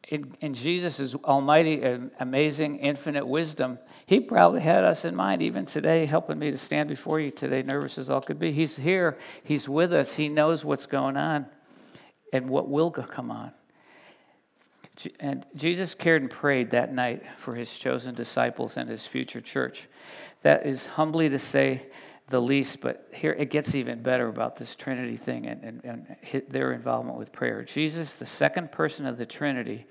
In, 0.09 0.35
in 0.41 0.53
Jesus' 0.53 1.15
almighty, 1.23 1.81
and 1.81 2.11
amazing, 2.19 2.77
infinite 2.77 3.25
wisdom, 3.25 3.79
he 4.05 4.19
probably 4.19 4.61
had 4.61 4.83
us 4.83 5.05
in 5.05 5.15
mind 5.15 5.41
even 5.41 5.65
today, 5.65 6.05
helping 6.05 6.37
me 6.39 6.51
to 6.51 6.57
stand 6.57 6.89
before 6.89 7.19
you 7.19 7.31
today, 7.31 7.63
nervous 7.63 7.97
as 7.97 8.09
all 8.09 8.21
could 8.21 8.39
be. 8.39 8.51
He's 8.51 8.75
here, 8.75 9.17
he's 9.43 9.67
with 9.69 9.93
us, 9.93 10.13
he 10.13 10.29
knows 10.29 10.65
what's 10.65 10.85
going 10.85 11.17
on 11.17 11.45
and 12.31 12.49
what 12.49 12.69
will 12.69 12.91
come 12.91 13.31
on. 13.31 13.51
And 15.19 15.45
Jesus 15.55 15.95
cared 15.95 16.21
and 16.21 16.29
prayed 16.29 16.71
that 16.71 16.93
night 16.93 17.23
for 17.37 17.55
his 17.55 17.73
chosen 17.73 18.13
disciples 18.13 18.77
and 18.77 18.89
his 18.89 19.07
future 19.07 19.41
church. 19.41 19.87
That 20.43 20.65
is 20.65 20.85
humbly 20.85 21.29
to 21.29 21.39
say 21.39 21.87
the 22.29 22.41
least, 22.41 22.81
but 22.81 23.07
here 23.13 23.31
it 23.31 23.49
gets 23.49 23.75
even 23.75 24.01
better 24.01 24.27
about 24.27 24.55
this 24.55 24.75
Trinity 24.75 25.17
thing 25.17 25.45
and, 25.45 25.63
and, 25.63 25.81
and 25.83 26.43
their 26.49 26.71
involvement 26.71 27.17
with 27.17 27.31
prayer. 27.31 27.63
Jesus, 27.63 28.17
the 28.17 28.25
second 28.25 28.71
person 28.71 29.05
of 29.05 29.17
the 29.17 29.25
Trinity, 29.25 29.85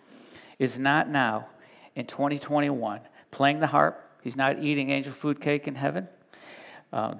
is 0.59 0.79
not 0.79 1.09
now 1.09 1.49
in 1.95 2.07
2021 2.07 3.01
playing 3.31 3.61
the 3.61 3.67
harp. 3.67 4.01
He's 4.23 4.37
not 4.37 4.63
eating 4.63 4.91
angel 4.91 5.13
food 5.13 5.41
cake 5.41 5.67
in 5.67 5.75
heaven. 5.75 6.09
Uh, 6.93 7.15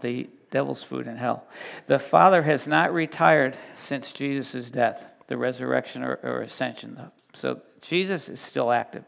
devil's 0.51 0.83
food 0.83 1.07
in 1.07 1.17
hell. 1.17 1.47
The 1.87 1.99
Father 1.99 2.43
has 2.43 2.69
not 2.69 2.93
retired 2.93 3.57
since 3.75 4.13
Jesus' 4.13 4.71
death, 4.71 5.03
the 5.27 5.37
resurrection 5.37 6.03
or, 6.03 6.21
or 6.23 6.43
ascension. 6.43 7.11
So 7.33 7.63
Jesus 7.81 8.29
is 8.29 8.39
still 8.39 8.71
active. 8.71 9.05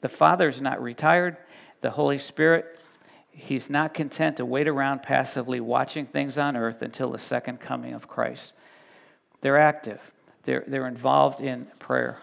The 0.00 0.08
Father 0.08 0.48
is 0.48 0.60
not 0.60 0.80
retired. 0.80 1.36
The 1.80 1.90
Holy 1.90 2.18
Spirit, 2.18 2.78
He's 3.36 3.68
not 3.68 3.94
content 3.94 4.36
to 4.36 4.44
wait 4.46 4.68
around 4.68 5.02
passively 5.02 5.60
watching 5.60 6.06
things 6.06 6.38
on 6.38 6.56
earth 6.56 6.82
until 6.82 7.10
the 7.10 7.18
second 7.18 7.60
coming 7.60 7.92
of 7.92 8.08
Christ. 8.08 8.54
They're 9.40 9.58
active, 9.58 10.00
they're, 10.44 10.64
they're 10.66 10.86
involved 10.86 11.40
in 11.40 11.66
prayer. 11.78 12.18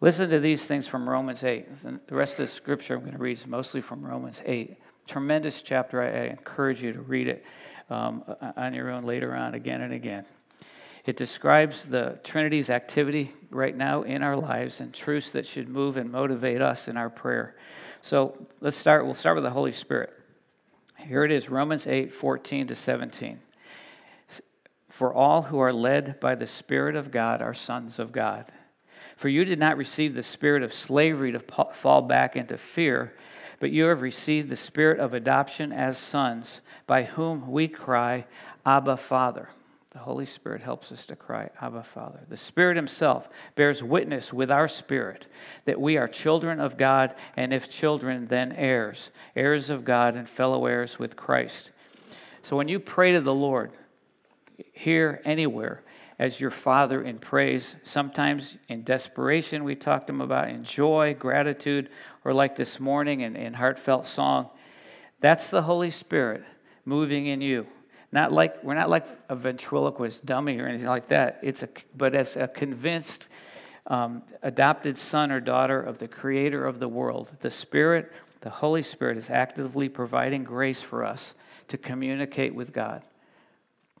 Listen 0.00 0.28
to 0.30 0.40
these 0.40 0.64
things 0.64 0.88
from 0.88 1.08
Romans 1.08 1.44
8. 1.44 1.68
And 1.84 2.00
the 2.08 2.16
rest 2.16 2.40
of 2.40 2.48
the 2.48 2.52
scripture 2.52 2.94
I'm 2.94 3.02
going 3.02 3.12
to 3.12 3.18
read 3.18 3.38
is 3.38 3.46
mostly 3.46 3.80
from 3.80 4.04
Romans 4.04 4.42
8. 4.44 4.76
Tremendous 5.06 5.62
chapter. 5.62 6.02
I, 6.02 6.26
encourage 6.26 6.82
you 6.82 6.92
to 6.92 7.00
read 7.00 7.28
it 7.28 7.44
um, 7.88 8.24
on 8.56 8.74
your 8.74 8.90
own 8.90 9.04
later 9.04 9.32
on, 9.32 9.54
again 9.54 9.80
and 9.80 9.92
again. 9.92 10.24
It 11.04 11.16
describes 11.16 11.84
the 11.84 12.18
Trinity's 12.24 12.68
activity 12.68 13.32
right 13.50 13.76
now 13.76 14.02
in 14.02 14.24
our 14.24 14.36
lives 14.36 14.80
and 14.80 14.92
truths 14.92 15.30
that 15.32 15.46
should 15.46 15.68
move 15.68 15.96
and 15.96 16.10
motivate 16.10 16.60
us 16.60 16.88
in 16.88 16.96
our 16.96 17.10
prayer. 17.10 17.54
So 18.00 18.36
let's 18.60 18.76
start. 18.76 19.04
We'll 19.04 19.14
start 19.14 19.36
with 19.36 19.44
the 19.44 19.50
Holy 19.50 19.72
Spirit. 19.72 20.12
Here 21.06 21.24
it 21.24 21.32
is 21.32 21.48
Romans 21.48 21.86
8 21.86 22.14
14 22.14 22.68
to 22.68 22.74
17. 22.74 23.40
For 24.88 25.12
all 25.12 25.42
who 25.42 25.58
are 25.58 25.72
led 25.72 26.20
by 26.20 26.34
the 26.34 26.46
Spirit 26.46 26.96
of 26.96 27.10
God 27.10 27.42
are 27.42 27.54
sons 27.54 27.98
of 27.98 28.12
God. 28.12 28.52
For 29.16 29.28
you 29.28 29.44
did 29.44 29.58
not 29.58 29.76
receive 29.76 30.14
the 30.14 30.22
spirit 30.22 30.62
of 30.62 30.72
slavery 30.72 31.32
to 31.32 31.40
fall 31.72 32.02
back 32.02 32.36
into 32.36 32.58
fear, 32.58 33.14
but 33.60 33.70
you 33.70 33.84
have 33.84 34.02
received 34.02 34.48
the 34.48 34.56
spirit 34.56 34.98
of 34.98 35.14
adoption 35.14 35.72
as 35.72 35.96
sons, 35.96 36.60
by 36.86 37.04
whom 37.04 37.50
we 37.50 37.68
cry, 37.68 38.26
Abba, 38.66 38.96
Father. 38.96 39.48
The 39.92 39.98
Holy 39.98 40.24
Spirit 40.24 40.62
helps 40.62 40.90
us 40.90 41.04
to 41.06 41.16
cry, 41.16 41.50
Abba, 41.60 41.82
Father. 41.82 42.20
The 42.26 42.36
Spirit 42.36 42.76
Himself 42.76 43.28
bears 43.54 43.82
witness 43.82 44.32
with 44.32 44.50
our 44.50 44.66
spirit 44.66 45.26
that 45.66 45.78
we 45.78 45.98
are 45.98 46.08
children 46.08 46.60
of 46.60 46.78
God, 46.78 47.14
and 47.36 47.52
if 47.52 47.68
children, 47.68 48.26
then 48.28 48.52
heirs, 48.52 49.10
heirs 49.36 49.68
of 49.68 49.84
God 49.84 50.16
and 50.16 50.26
fellow 50.26 50.64
heirs 50.64 50.98
with 50.98 51.14
Christ. 51.14 51.72
So 52.40 52.56
when 52.56 52.68
you 52.68 52.80
pray 52.80 53.12
to 53.12 53.20
the 53.20 53.34
Lord, 53.34 53.70
here, 54.72 55.20
anywhere, 55.26 55.82
as 56.18 56.40
your 56.40 56.50
Father 56.50 57.02
in 57.02 57.18
praise, 57.18 57.76
sometimes 57.84 58.56
in 58.68 58.84
desperation, 58.84 59.62
we 59.62 59.74
talked 59.74 60.06
to 60.06 60.14
Him 60.14 60.22
about, 60.22 60.48
in 60.48 60.64
joy, 60.64 61.14
gratitude, 61.18 61.90
or 62.24 62.32
like 62.32 62.56
this 62.56 62.80
morning 62.80 63.20
in, 63.20 63.36
in 63.36 63.52
heartfelt 63.52 64.06
song, 64.06 64.48
that's 65.20 65.50
the 65.50 65.62
Holy 65.62 65.90
Spirit 65.90 66.44
moving 66.86 67.26
in 67.26 67.42
you. 67.42 67.66
Not 68.12 68.30
like 68.30 68.62
we're 68.62 68.74
not 68.74 68.90
like 68.90 69.06
a 69.30 69.34
ventriloquist 69.34 70.24
dummy 70.26 70.60
or 70.60 70.66
anything 70.66 70.86
like 70.86 71.08
that. 71.08 71.40
It's 71.42 71.62
a 71.62 71.68
but 71.96 72.14
as 72.14 72.36
a 72.36 72.46
convinced 72.46 73.26
um, 73.86 74.22
adopted 74.42 74.96
son 74.98 75.32
or 75.32 75.40
daughter 75.40 75.80
of 75.80 75.98
the 75.98 76.08
Creator 76.08 76.64
of 76.64 76.78
the 76.78 76.88
world, 76.88 77.32
the 77.40 77.50
Spirit, 77.50 78.12
the 78.42 78.50
Holy 78.50 78.82
Spirit, 78.82 79.16
is 79.16 79.30
actively 79.30 79.88
providing 79.88 80.44
grace 80.44 80.82
for 80.82 81.04
us 81.04 81.34
to 81.68 81.78
communicate 81.78 82.54
with 82.54 82.72
God. 82.72 83.02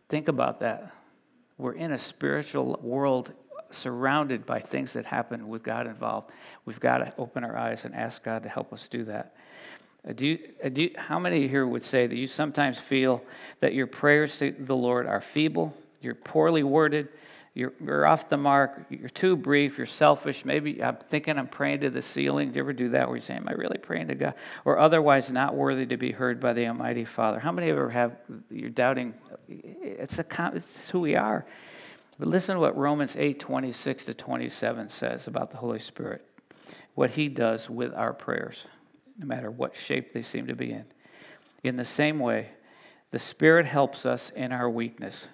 Think 0.08 0.28
about 0.28 0.60
that. 0.60 0.94
We're 1.56 1.72
in 1.72 1.92
a 1.92 1.98
spiritual 1.98 2.78
world 2.82 3.32
surrounded 3.70 4.44
by 4.44 4.60
things 4.60 4.92
that 4.92 5.06
happen 5.06 5.48
with 5.48 5.62
God 5.62 5.86
involved. 5.86 6.30
We've 6.64 6.80
got 6.80 6.98
to 6.98 7.14
open 7.16 7.44
our 7.44 7.56
eyes 7.56 7.84
and 7.84 7.94
ask 7.94 8.22
God 8.22 8.42
to 8.42 8.48
help 8.48 8.72
us 8.72 8.88
do 8.88 9.04
that. 9.04 9.34
Uh, 10.08 10.12
do 10.12 10.26
you, 10.26 10.38
uh, 10.64 10.68
do 10.68 10.82
you, 10.82 10.90
how 10.96 11.18
many 11.18 11.46
here 11.46 11.66
would 11.66 11.82
say 11.82 12.06
that 12.06 12.16
you 12.16 12.26
sometimes 12.26 12.78
feel 12.78 13.22
that 13.60 13.72
your 13.72 13.86
prayers 13.86 14.36
to 14.38 14.54
the 14.58 14.76
Lord 14.76 15.06
are 15.06 15.20
feeble, 15.20 15.74
you're 16.00 16.16
poorly 16.16 16.64
worded, 16.64 17.08
you're, 17.54 17.72
you're 17.84 18.06
off 18.06 18.28
the 18.28 18.36
mark, 18.36 18.86
you're 18.88 19.10
too 19.10 19.36
brief, 19.36 19.76
you're 19.76 19.86
selfish, 19.86 20.44
maybe 20.44 20.82
I'm 20.82 20.96
thinking 20.96 21.38
I'm 21.38 21.46
praying 21.46 21.80
to 21.80 21.90
the 21.90 22.02
ceiling. 22.02 22.50
Do 22.50 22.56
you 22.56 22.62
ever 22.62 22.72
do 22.72 22.88
that 22.90 23.06
where 23.06 23.16
you're 23.16 23.22
saying, 23.22 23.40
Am 23.40 23.48
I 23.48 23.52
really 23.52 23.78
praying 23.78 24.08
to 24.08 24.14
God? 24.14 24.34
Or 24.64 24.78
otherwise 24.78 25.30
not 25.30 25.54
worthy 25.54 25.86
to 25.86 25.96
be 25.96 26.12
heard 26.12 26.40
by 26.40 26.54
the 26.54 26.66
Almighty 26.66 27.04
Father? 27.04 27.38
How 27.38 27.52
many 27.52 27.68
of 27.68 27.76
you 27.76 27.88
have, 27.88 28.16
you're 28.50 28.70
doubting, 28.70 29.14
it's, 29.48 30.18
a, 30.18 30.24
it's 30.54 30.90
who 30.90 31.00
we 31.00 31.14
are. 31.14 31.44
But 32.18 32.28
listen 32.28 32.54
to 32.54 32.60
what 32.60 32.76
Romans 32.76 33.16
8 33.16 33.38
26 33.38 34.06
to 34.06 34.14
27 34.14 34.88
says 34.88 35.26
about 35.26 35.50
the 35.50 35.58
Holy 35.58 35.78
Spirit, 35.78 36.24
what 36.94 37.10
He 37.10 37.28
does 37.28 37.68
with 37.68 37.92
our 37.94 38.14
prayers 38.14 38.64
no 39.22 39.28
matter 39.28 39.50
what 39.50 39.76
shape 39.76 40.12
they 40.12 40.22
seem 40.22 40.48
to 40.48 40.56
be 40.56 40.72
in. 40.72 40.84
In 41.62 41.76
the 41.76 41.84
same 41.84 42.18
way, 42.18 42.48
the 43.12 43.20
Spirit 43.20 43.66
helps 43.66 44.04
us 44.04 44.30
in 44.34 44.50
our 44.50 44.68
weakness. 44.68 45.28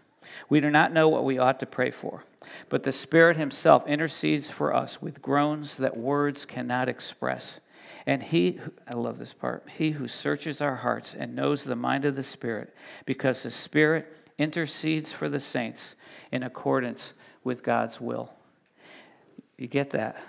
We 0.51 0.61
do 0.61 0.71
not 0.71 0.93
know 0.93 1.09
what 1.09 1.25
we 1.25 1.39
ought 1.39 1.59
to 1.61 1.67
pray 1.67 1.91
for, 1.91 2.25
but 2.69 2.83
the 2.83 2.93
Spirit 2.93 3.39
Himself 3.39 3.87
intercedes 3.87 4.51
for 4.51 4.75
us 4.75 5.01
with 5.01 5.23
groans 5.23 5.79
that 5.79 5.97
words 5.97 6.45
cannot 6.45 6.89
express. 6.89 7.61
And 8.07 8.23
He, 8.23 8.61
I 8.87 8.95
love 8.95 9.19
this 9.19 9.33
part, 9.33 9.67
He 9.79 9.93
who 9.93 10.07
searches 10.07 10.61
our 10.61 10.77
hearts 10.77 11.15
and 11.19 11.35
knows 11.35 11.65
the 11.65 11.77
mind 11.77 12.05
of 12.05 12.15
the 12.15 12.23
Spirit, 12.23 12.75
because 13.07 13.43
the 13.43 13.51
Spirit 13.51 14.15
intercedes 14.37 15.13
for 15.13 15.31
the 15.31 15.41
saints 15.41 15.95
in 16.31 16.43
accordance 16.43 17.15
with 17.43 17.63
God's 17.63 18.03
will. 18.03 18.35
You 19.57 19.67
get 19.67 19.91
that? 19.91 20.23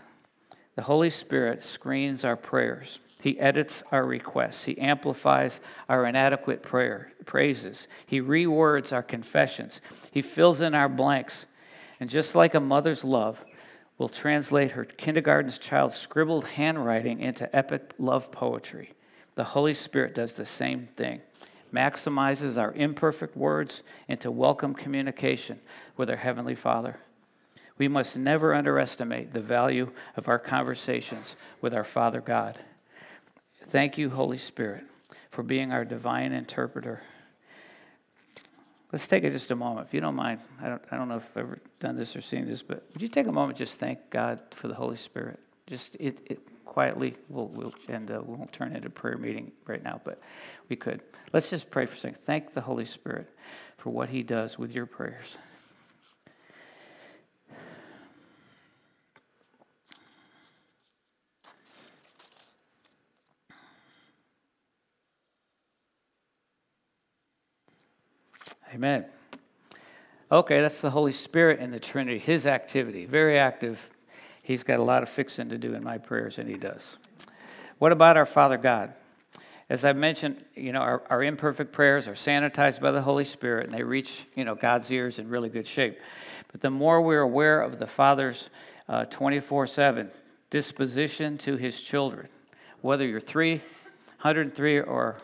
The 0.75 0.83
Holy 0.83 1.09
Spirit 1.09 1.65
screens 1.65 2.23
our 2.23 2.37
prayers. 2.37 2.99
He 3.21 3.39
edits 3.39 3.83
our 3.91 4.05
requests. 4.05 4.63
He 4.63 4.77
amplifies 4.77 5.59
our 5.89 6.05
inadequate 6.05 6.63
prayer, 6.63 7.11
praises. 7.25 7.87
He 8.05 8.21
rewords 8.21 8.93
our 8.93 9.03
confessions. 9.03 9.81
He 10.11 10.21
fills 10.21 10.61
in 10.61 10.73
our 10.73 10.87
blanks. 10.87 11.45
And 11.99 12.09
just 12.09 12.33
like 12.33 12.55
a 12.55 12.61
mother's 12.61 13.03
love 13.03 13.43
will 13.97 14.07
translate 14.07 14.71
her 14.71 14.85
kindergarten's 14.85 15.57
child's 15.57 15.95
scribbled 15.95 16.47
handwriting 16.47 17.19
into 17.19 17.53
epic 17.53 17.91
love 17.99 18.31
poetry, 18.31 18.93
the 19.35 19.43
Holy 19.43 19.73
Spirit 19.73 20.15
does 20.15 20.33
the 20.33 20.45
same 20.45 20.87
thing. 20.95 21.19
Maximizes 21.73 22.57
our 22.57 22.71
imperfect 22.71 23.35
words 23.35 23.83
into 24.07 24.31
welcome 24.31 24.73
communication 24.73 25.59
with 25.97 26.09
our 26.09 26.15
Heavenly 26.15 26.55
Father. 26.55 26.99
We 27.77 27.89
must 27.89 28.17
never 28.17 28.55
underestimate 28.55 29.33
the 29.33 29.41
value 29.41 29.91
of 30.15 30.29
our 30.29 30.39
conversations 30.39 31.35
with 31.61 31.73
our 31.73 31.83
Father 31.83 32.21
God. 32.21 32.57
Thank 33.69 33.99
you, 33.99 34.09
Holy 34.09 34.39
Spirit, 34.39 34.83
for 35.29 35.43
being 35.43 35.71
our 35.71 35.85
divine 35.85 36.31
interpreter. 36.31 37.03
Let's 38.91 39.07
take 39.07 39.23
it 39.23 39.31
just 39.31 39.51
a 39.51 39.55
moment, 39.55 39.85
if 39.87 39.93
you 39.93 40.01
don't 40.01 40.15
mind. 40.15 40.39
I 40.59 40.69
don't, 40.69 40.81
I 40.89 40.97
don't 40.97 41.07
know 41.07 41.17
if 41.17 41.29
I've 41.35 41.43
ever 41.43 41.59
done 41.79 41.95
this 41.95 42.15
or 42.15 42.21
seen 42.21 42.47
this, 42.47 42.63
but 42.63 42.83
would 42.93 43.01
you 43.03 43.07
take 43.07 43.27
a 43.27 43.31
moment 43.31 43.59
just 43.59 43.79
thank 43.79 44.09
God 44.09 44.39
for 44.55 44.67
the 44.67 44.73
Holy 44.73 44.95
Spirit? 44.95 45.39
Just 45.67 45.95
it, 45.99 46.19
it 46.25 46.39
quietly, 46.65 47.15
we'll, 47.29 47.45
we'll 47.49 47.73
and 47.87 48.09
uh, 48.09 48.19
we 48.25 48.33
won't 48.33 48.51
turn 48.51 48.75
into 48.75 48.87
a 48.87 48.91
prayer 48.91 49.19
meeting 49.19 49.51
right 49.67 49.83
now, 49.83 50.01
but 50.03 50.19
we 50.67 50.75
could. 50.75 51.01
Let's 51.31 51.51
just 51.51 51.69
pray 51.69 51.85
for 51.85 51.93
a 51.93 51.97
second. 51.97 52.17
Thank 52.25 52.55
the 52.55 52.61
Holy 52.61 52.85
Spirit 52.85 53.29
for 53.77 53.91
what 53.91 54.09
He 54.09 54.23
does 54.23 54.57
with 54.57 54.71
your 54.71 54.87
prayers. 54.87 55.37
Amen. 68.79 69.03
Okay, 70.31 70.61
that's 70.61 70.79
the 70.79 70.91
Holy 70.91 71.11
Spirit 71.11 71.59
in 71.59 71.69
the 71.69 71.81
Trinity, 71.81 72.17
his 72.17 72.45
activity, 72.45 73.05
very 73.05 73.37
active. 73.37 73.89
He's 74.41 74.63
got 74.63 74.79
a 74.79 74.83
lot 74.83 75.03
of 75.03 75.09
fixing 75.09 75.49
to 75.49 75.57
do 75.57 75.73
in 75.73 75.83
my 75.83 75.97
prayers, 75.97 76.37
and 76.37 76.47
he 76.47 76.55
does. 76.55 76.95
What 77.79 77.91
about 77.91 78.15
our 78.15 78.25
Father 78.25 78.55
God? 78.55 78.93
As 79.69 79.83
I 79.83 79.91
mentioned, 79.91 80.45
you 80.55 80.71
know, 80.71 80.79
our, 80.79 81.03
our 81.09 81.21
imperfect 81.21 81.73
prayers 81.73 82.07
are 82.07 82.13
sanitized 82.13 82.79
by 82.79 82.91
the 82.91 83.01
Holy 83.01 83.25
Spirit, 83.25 83.65
and 83.65 83.77
they 83.77 83.83
reach, 83.83 84.27
you 84.33 84.45
know, 84.45 84.55
God's 84.55 84.89
ears 84.89 85.19
in 85.19 85.27
really 85.27 85.49
good 85.49 85.67
shape. 85.67 85.99
But 86.49 86.61
the 86.61 86.69
more 86.69 87.01
we're 87.01 87.19
aware 87.19 87.61
of 87.61 87.79
the 87.79 87.87
Father's 87.87 88.49
uh, 88.87 89.03
24 89.03 89.67
7 89.67 90.09
disposition 90.51 91.37
to 91.39 91.57
his 91.57 91.81
children, 91.81 92.29
whether 92.79 93.05
you're 93.05 93.19
303 93.19 94.79
or 94.79 95.17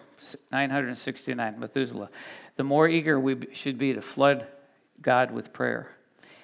969, 0.52 1.60
Methuselah, 1.60 2.10
the 2.56 2.64
more 2.64 2.88
eager 2.88 3.20
we 3.20 3.38
should 3.52 3.78
be 3.78 3.94
to 3.94 4.02
flood 4.02 4.48
God 5.02 5.32
with 5.32 5.54
prayer. 5.54 5.92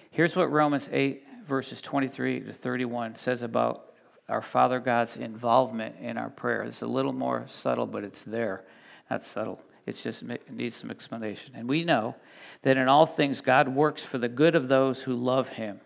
Here's 0.09 0.35
what 0.35 0.51
Romans 0.51 0.89
8, 0.91 1.23
verses 1.47 1.81
23 1.81 2.41
to 2.41 2.53
31 2.53 3.15
says 3.15 3.41
about 3.41 3.93
our 4.27 4.41
Father 4.41 4.79
God's 4.79 5.15
involvement 5.17 5.95
in 6.01 6.17
our 6.17 6.29
prayer. 6.29 6.63
It's 6.63 6.81
a 6.81 6.87
little 6.87 7.13
more 7.13 7.45
subtle, 7.47 7.85
but 7.85 8.03
it's 8.03 8.23
there. 8.23 8.63
Not 9.09 9.23
subtle. 9.23 9.61
It's 9.85 10.03
just 10.03 10.23
it 10.23 10.51
needs 10.51 10.75
some 10.75 10.91
explanation. 10.91 11.53
And 11.55 11.67
we 11.67 11.83
know 11.83 12.15
that 12.61 12.77
in 12.77 12.87
all 12.87 13.05
things 13.05 13.41
God 13.41 13.69
works 13.69 14.03
for 14.03 14.17
the 14.17 14.29
good 14.29 14.55
of 14.55 14.67
those 14.67 15.03
who 15.03 15.15
love 15.15 15.49
him 15.49 15.79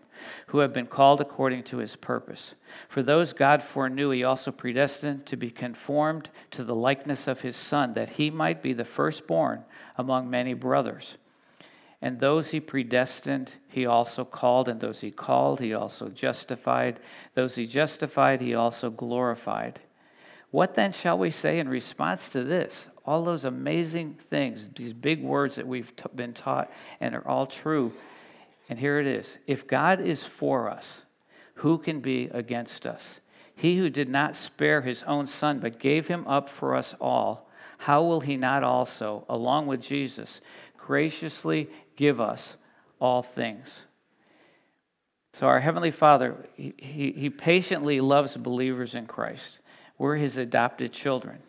who 0.47 0.59
have 0.59 0.73
been 0.73 0.87
called 0.87 1.21
according 1.21 1.63
to 1.63 1.77
his 1.77 1.95
purpose. 1.95 2.55
For 2.87 3.03
those 3.03 3.33
God 3.33 3.61
foreknew, 3.61 4.11
he 4.11 4.23
also 4.23 4.51
predestined 4.51 5.25
to 5.27 5.37
be 5.37 5.51
conformed 5.51 6.29
to 6.51 6.63
the 6.63 6.75
likeness 6.75 7.27
of 7.27 7.41
his 7.41 7.55
Son, 7.55 7.93
that 7.93 8.11
he 8.11 8.29
might 8.29 8.61
be 8.61 8.73
the 8.73 8.85
firstborn 8.85 9.63
among 9.97 10.29
many 10.29 10.53
brothers. 10.53 11.15
And 12.01 12.19
those 12.19 12.51
he 12.51 12.59
predestined, 12.59 13.53
he 13.67 13.85
also 13.85 14.25
called, 14.25 14.67
and 14.67 14.79
those 14.79 15.01
he 15.01 15.11
called, 15.11 15.59
he 15.59 15.73
also 15.73 16.09
justified. 16.09 16.99
Those 17.33 17.55
he 17.55 17.65
justified, 17.65 18.41
he 18.41 18.53
also 18.53 18.89
glorified. 18.89 19.79
What 20.51 20.75
then 20.75 20.91
shall 20.91 21.17
we 21.17 21.31
say 21.31 21.59
in 21.59 21.67
response 21.67 22.29
to 22.29 22.43
this? 22.43 22.87
All 23.05 23.23
those 23.23 23.43
amazing 23.43 24.15
things, 24.29 24.69
these 24.75 24.93
big 24.93 25.23
words 25.23 25.55
that 25.55 25.67
we've 25.67 25.95
t- 25.95 26.05
been 26.15 26.33
taught 26.33 26.71
and 26.99 27.15
are 27.15 27.27
all 27.27 27.45
true. 27.45 27.91
And 28.69 28.79
here 28.79 28.99
it 28.99 29.07
is 29.07 29.37
If 29.47 29.67
God 29.67 29.99
is 29.99 30.23
for 30.23 30.69
us, 30.69 31.01
who 31.55 31.77
can 31.77 32.01
be 32.01 32.29
against 32.31 32.85
us? 32.85 33.19
He 33.55 33.77
who 33.77 33.89
did 33.89 34.09
not 34.09 34.35
spare 34.35 34.81
his 34.81 35.03
own 35.03 35.27
son, 35.27 35.59
but 35.59 35.79
gave 35.79 36.07
him 36.07 36.27
up 36.27 36.49
for 36.49 36.75
us 36.75 36.93
all, 36.99 37.49
how 37.77 38.03
will 38.03 38.21
he 38.21 38.37
not 38.37 38.63
also, 38.63 39.25
along 39.29 39.67
with 39.67 39.81
Jesus, 39.81 40.41
graciously 40.77 41.69
give 41.95 42.19
us 42.21 42.57
all 42.99 43.21
things. 43.21 43.83
So, 45.33 45.47
our 45.47 45.59
Heavenly 45.59 45.91
Father, 45.91 46.47
he, 46.55 46.73
he, 46.77 47.11
he 47.11 47.29
patiently 47.29 47.99
loves 47.99 48.37
believers 48.37 48.95
in 48.95 49.05
Christ. 49.05 49.59
We're 49.97 50.15
His 50.15 50.37
adopted 50.37 50.93
children. 50.93 51.39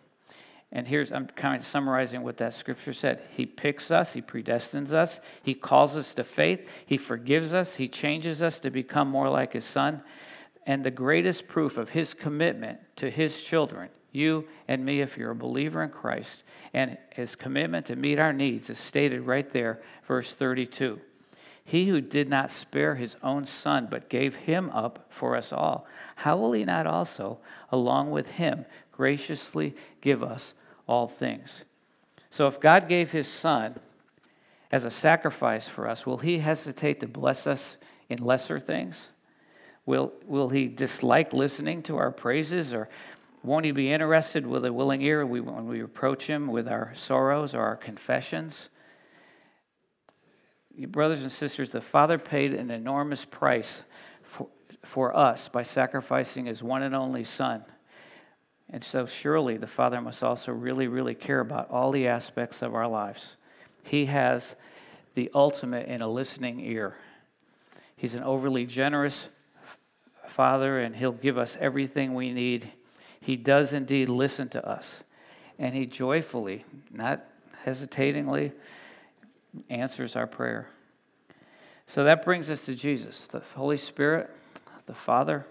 And 0.73 0.89
here's, 0.89 1.13
I'm 1.13 1.29
kind 1.29 1.57
of 1.57 1.65
summarizing 1.65 2.23
what 2.23 2.39
that 2.39 2.53
scripture 2.53 2.93
said. 2.93 3.23
He 3.37 3.47
picks 3.47 3.91
us, 3.91 4.13
He 4.13 4.23
predestines 4.23 4.93
us, 4.93 5.21
He 5.43 5.55
calls 5.55 5.97
us 5.97 6.15
to 6.15 6.25
faith, 6.25 6.69
He 6.85 6.97
forgives 6.97 7.55
us, 7.55 7.77
He 7.77 7.89
changes 7.89 8.43
us 8.43 8.59
to 8.61 8.71
become 8.71 9.09
more 9.09 9.29
like 9.29 9.53
His 9.53 9.65
Son. 9.65 10.03
And 10.67 10.83
the 10.83 10.91
greatest 10.91 11.47
proof 11.47 11.79
of 11.79 11.91
His 11.91 12.13
commitment 12.13 12.81
to 12.97 13.09
His 13.09 13.41
children, 13.41 13.89
you 14.17 14.49
and 14.67 14.85
me, 14.85 15.01
if 15.01 15.17
you're 15.17 15.31
a 15.31 15.37
believer 15.37 15.83
in 15.83 15.91
Christ, 15.91 16.43
and 16.73 16.99
His 17.15 17.37
commitment 17.37 17.87
to 17.87 17.97
meet 17.97 18.19
our 18.19 18.33
needs 18.33 18.71
is 18.71 18.79
stated 18.79 19.23
right 19.23 19.49
there, 19.51 19.81
verse 20.07 20.35
32. 20.35 21.01
He 21.67 21.87
who 21.89 22.01
did 22.01 22.29
not 22.29 22.53
spare 22.53 22.95
his 22.95 23.17
own 23.25 23.45
son, 23.45 23.89
but 23.91 24.09
gave 24.09 24.37
him 24.37 24.71
up 24.71 25.07
for 25.11 25.35
us 25.35 25.53
all, 25.53 25.85
how 26.15 26.37
will 26.37 26.53
he 26.53 26.65
not 26.65 26.87
also, 26.87 27.39
along 27.73 28.13
with 28.13 28.29
him, 28.29 28.67
graciously 28.93 29.75
give 30.01 30.23
us 30.23 30.55
all 30.87 31.09
things? 31.09 31.65
So 32.31 32.47
if 32.47 32.61
God 32.61 32.89
gave 32.89 33.11
his 33.11 33.27
son 33.27 33.81
as 34.71 34.85
a 34.85 34.93
sacrifice 34.93 35.67
for 35.67 35.89
us, 35.89 36.07
will 36.07 36.19
he 36.19 36.39
hesitate 36.39 37.01
to 37.01 37.09
bless 37.09 37.49
us 37.49 37.77
in 38.09 38.25
lesser 38.25 38.61
things? 38.61 39.09
Will, 39.87 40.13
will 40.25 40.51
he 40.51 40.69
dislike 40.69 41.33
listening 41.33 41.83
to 41.85 41.97
our 41.97 42.13
praises, 42.13 42.73
or 42.73 42.89
won't 43.47 43.65
he 43.65 43.71
be 43.71 43.93
interested 43.93 44.47
with 44.47 44.65
a 44.65 44.73
willing 44.73 45.03
ear 45.03 45.25
when 45.25 45.67
we 45.67 45.81
approach 45.81 46.27
him 46.27 46.49
with 46.49 46.69
our 46.69 46.93
sorrows 46.95 47.55
or 47.55 47.63
our 47.63 47.77
confessions? 47.77 48.69
brothers 50.85 51.23
and 51.23 51.33
sisters, 51.33 51.71
the 51.71 51.81
Father 51.81 52.19
paid 52.19 52.53
an 52.53 52.71
enormous 52.71 53.25
price 53.25 53.83
for, 54.23 54.49
for 54.85 55.17
us 55.17 55.49
by 55.49 55.63
sacrificing 55.63 56.45
his 56.45 56.63
one 56.63 56.83
and 56.83 56.95
only 56.95 57.25
Son. 57.25 57.65
And 58.69 58.83
so, 58.83 59.07
surely, 59.07 59.57
the 59.57 59.67
Father 59.67 60.01
must 60.03 60.23
also 60.23 60.53
really, 60.53 60.89
really 60.89 61.15
care 61.15 61.41
about 61.41 61.71
all 61.71 61.93
the 61.93 62.09
aspects 62.09 62.61
of 62.61 62.75
our 62.75 62.89
lives. 62.89 63.37
He 63.85 64.07
has 64.07 64.55
the 65.15 65.31
ultimate 65.35 65.89
in 65.89 66.03
a 66.03 66.09
listening 66.09 66.61
ear. 66.61 66.97
He's 67.97 68.15
an 68.15 68.23
overly 68.23 68.67
generous 68.67 69.29
Father, 70.29 70.81
and 70.81 70.95
He'll 70.95 71.13
give 71.13 71.39
us 71.39 71.57
everything 71.59 72.13
we 72.13 72.33
need. 72.33 72.71
He 73.27 73.35
does 73.35 73.73
indeed 73.73 74.09
listen 74.09 74.49
to 74.51 74.65
us, 74.65 75.03
and 75.59 75.75
He 75.75 75.85
joyfully, 75.85 76.65
not 76.93 77.25
hesitatingly, 77.65 78.53
answers 79.69 80.15
our 80.15 80.29
prayer. 80.29 80.69
So 81.89 82.05
that 82.05 82.25
brings 82.25 82.51
us 82.51 82.65
to 82.67 82.77
Jesus, 82.77 83.27
the 83.27 83.41
Holy 83.57 83.79
Spirit, 83.79 84.31
the 84.87 84.95
Father. 84.95 85.45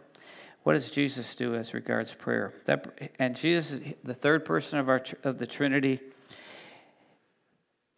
What 0.64 0.72
does 0.72 0.90
Jesus 0.90 1.36
do 1.36 1.54
as 1.54 1.74
regards 1.74 2.14
prayer? 2.14 2.54
That, 2.64 3.12
and 3.20 3.36
Jesus, 3.36 3.82
the 4.06 4.14
third 4.14 4.46
person 4.46 4.80
of, 4.80 4.88
our, 4.88 5.04
of 5.26 5.38
the 5.38 5.46
Trinity, 5.46 6.00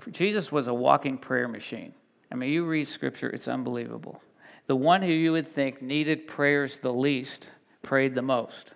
Jesus 0.09 0.51
was 0.51 0.65
a 0.65 0.73
walking 0.73 1.19
prayer 1.19 1.47
machine. 1.47 1.93
I 2.31 2.35
mean, 2.35 2.51
you 2.51 2.65
read 2.65 2.87
Scripture, 2.87 3.29
it's 3.29 3.47
unbelievable. 3.47 4.23
The 4.65 4.75
one 4.75 5.03
who 5.03 5.13
you 5.13 5.33
would 5.33 5.47
think 5.47 5.83
needed 5.83 6.25
prayers 6.25 6.79
the 6.79 6.91
least 6.91 7.51
prayed 7.83 8.15
the 8.15 8.23
most. 8.23 8.73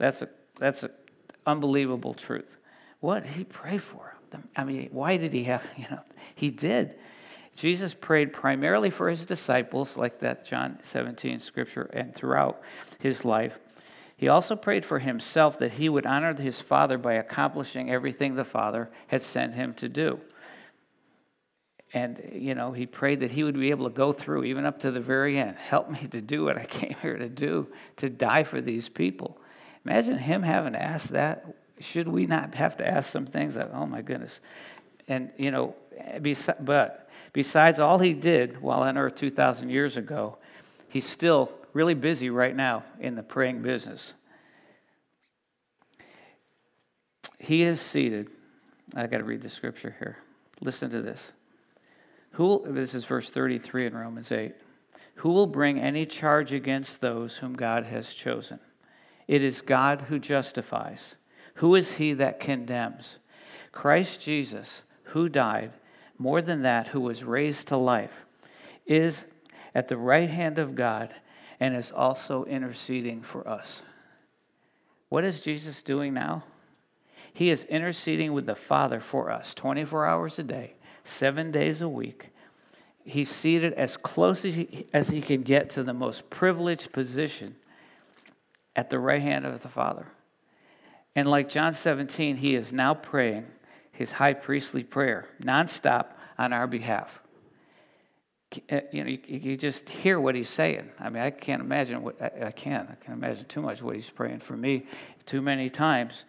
That's 0.00 0.22
a 0.22 0.28
that's 0.58 0.82
an 0.82 0.90
unbelievable 1.46 2.14
truth. 2.14 2.56
What 3.00 3.24
did 3.24 3.32
he 3.34 3.44
pray 3.44 3.78
for? 3.78 4.16
I 4.56 4.64
mean, 4.64 4.88
why 4.92 5.16
did 5.16 5.32
he 5.32 5.44
have, 5.44 5.66
you 5.76 5.86
know, 5.90 6.00
he 6.34 6.50
did. 6.50 6.96
Jesus 7.56 7.94
prayed 7.94 8.32
primarily 8.32 8.90
for 8.90 9.10
his 9.10 9.26
disciples, 9.26 9.96
like 9.96 10.20
that 10.20 10.44
John 10.46 10.78
17 10.82 11.40
scripture, 11.40 11.90
and 11.92 12.14
throughout 12.14 12.62
his 12.98 13.24
life. 13.24 13.58
He 14.16 14.28
also 14.28 14.56
prayed 14.56 14.84
for 14.84 15.00
himself 15.00 15.58
that 15.58 15.72
he 15.72 15.88
would 15.88 16.06
honor 16.06 16.34
his 16.34 16.60
Father 16.60 16.96
by 16.96 17.14
accomplishing 17.14 17.90
everything 17.90 18.34
the 18.34 18.44
Father 18.44 18.90
had 19.08 19.22
sent 19.22 19.54
him 19.54 19.74
to 19.74 19.88
do. 19.88 20.20
And, 21.92 22.30
you 22.32 22.54
know, 22.54 22.72
he 22.72 22.86
prayed 22.86 23.20
that 23.20 23.32
he 23.32 23.42
would 23.42 23.58
be 23.58 23.70
able 23.70 23.88
to 23.88 23.94
go 23.94 24.12
through, 24.12 24.44
even 24.44 24.64
up 24.64 24.80
to 24.80 24.90
the 24.90 25.00
very 25.00 25.38
end. 25.38 25.56
Help 25.56 25.90
me 25.90 26.06
to 26.08 26.20
do 26.20 26.44
what 26.44 26.56
I 26.56 26.64
came 26.64 26.94
here 27.02 27.16
to 27.16 27.28
do, 27.28 27.66
to 27.96 28.08
die 28.08 28.44
for 28.44 28.60
these 28.60 28.88
people. 28.88 29.39
Imagine 29.84 30.18
him 30.18 30.42
having 30.42 30.74
to 30.74 30.82
ask 30.82 31.10
that 31.10 31.44
should 31.80 32.08
we 32.08 32.26
not 32.26 32.54
have 32.54 32.76
to 32.76 32.86
ask 32.86 33.10
some 33.10 33.26
things 33.26 33.54
that, 33.54 33.70
oh 33.72 33.86
my 33.86 34.02
goodness? 34.02 34.40
And, 35.08 35.30
you 35.38 35.50
know, 35.50 35.74
but 36.60 37.08
besides 37.32 37.80
all 37.80 37.98
he 37.98 38.12
did 38.12 38.60
while 38.60 38.82
on 38.82 38.98
earth 38.98 39.16
2,000 39.16 39.70
years 39.70 39.96
ago, 39.96 40.36
he's 40.88 41.06
still 41.06 41.50
really 41.72 41.94
busy 41.94 42.30
right 42.30 42.54
now 42.54 42.84
in 42.98 43.14
the 43.14 43.22
praying 43.22 43.62
business. 43.62 44.12
He 47.38 47.62
is 47.62 47.80
seated. 47.80 48.28
I 48.94 49.06
got 49.06 49.18
to 49.18 49.24
read 49.24 49.40
the 49.40 49.50
scripture 49.50 49.96
here. 49.98 50.18
Listen 50.60 50.90
to 50.90 51.00
this. 51.00 51.32
Who 52.32 52.62
this 52.66 52.94
is 52.94 53.04
verse 53.04 53.30
33 53.30 53.86
in 53.86 53.94
Romans 53.94 54.30
8. 54.30 54.54
Who 55.16 55.30
will 55.30 55.46
bring 55.46 55.80
any 55.80 56.06
charge 56.06 56.52
against 56.52 57.00
those 57.00 57.38
whom 57.38 57.54
God 57.54 57.84
has 57.86 58.12
chosen? 58.12 58.60
It 59.30 59.44
is 59.44 59.62
God 59.62 60.06
who 60.08 60.18
justifies. 60.18 61.14
Who 61.54 61.76
is 61.76 61.98
he 61.98 62.14
that 62.14 62.40
condemns? 62.40 63.18
Christ 63.70 64.20
Jesus, 64.20 64.82
who 65.04 65.28
died, 65.28 65.70
more 66.18 66.42
than 66.42 66.62
that, 66.62 66.88
who 66.88 67.00
was 67.00 67.22
raised 67.22 67.68
to 67.68 67.76
life, 67.76 68.26
is 68.86 69.26
at 69.72 69.86
the 69.86 69.96
right 69.96 70.28
hand 70.28 70.58
of 70.58 70.74
God 70.74 71.14
and 71.60 71.76
is 71.76 71.92
also 71.92 72.42
interceding 72.46 73.22
for 73.22 73.46
us. 73.46 73.84
What 75.10 75.22
is 75.22 75.38
Jesus 75.38 75.84
doing 75.84 76.12
now? 76.12 76.42
He 77.32 77.50
is 77.50 77.62
interceding 77.66 78.32
with 78.32 78.46
the 78.46 78.56
Father 78.56 78.98
for 78.98 79.30
us 79.30 79.54
24 79.54 80.06
hours 80.06 80.40
a 80.40 80.42
day, 80.42 80.74
seven 81.04 81.52
days 81.52 81.80
a 81.80 81.88
week. 81.88 82.30
He's 83.04 83.30
seated 83.30 83.74
as 83.74 83.96
close 83.96 84.44
as 84.44 84.56
he, 84.56 84.88
as 84.92 85.10
he 85.10 85.20
can 85.20 85.42
get 85.42 85.70
to 85.70 85.84
the 85.84 85.94
most 85.94 86.30
privileged 86.30 86.90
position 86.90 87.54
at 88.80 88.88
the 88.88 88.98
right 88.98 89.20
hand 89.20 89.44
of 89.44 89.60
the 89.60 89.68
Father. 89.68 90.06
And 91.14 91.28
like 91.28 91.50
John 91.50 91.74
17, 91.74 92.38
he 92.38 92.54
is 92.54 92.72
now 92.72 92.94
praying 92.94 93.44
his 93.92 94.12
high 94.12 94.32
priestly 94.32 94.82
prayer 94.82 95.28
nonstop 95.42 96.06
on 96.38 96.54
our 96.54 96.66
behalf. 96.66 97.20
Uh, 98.72 98.80
you 98.90 99.04
know, 99.04 99.10
you, 99.10 99.18
you, 99.26 99.56
just 99.58 99.86
hear 99.90 100.18
what 100.18 100.34
he's 100.34 100.48
saying. 100.48 100.88
I 100.98 101.10
mean, 101.10 101.22
I 101.22 101.28
can't 101.28 101.60
imagine 101.60 102.02
what 102.02 102.20
I, 102.22 102.46
I 102.46 102.50
can. 102.52 102.88
I 102.90 102.94
can't 103.04 103.18
imagine 103.18 103.44
too 103.44 103.60
much 103.60 103.82
what 103.82 103.96
he's 103.96 104.08
praying 104.08 104.40
for 104.40 104.56
me 104.56 104.86
too 105.26 105.42
many 105.42 105.68
times. 105.68 106.24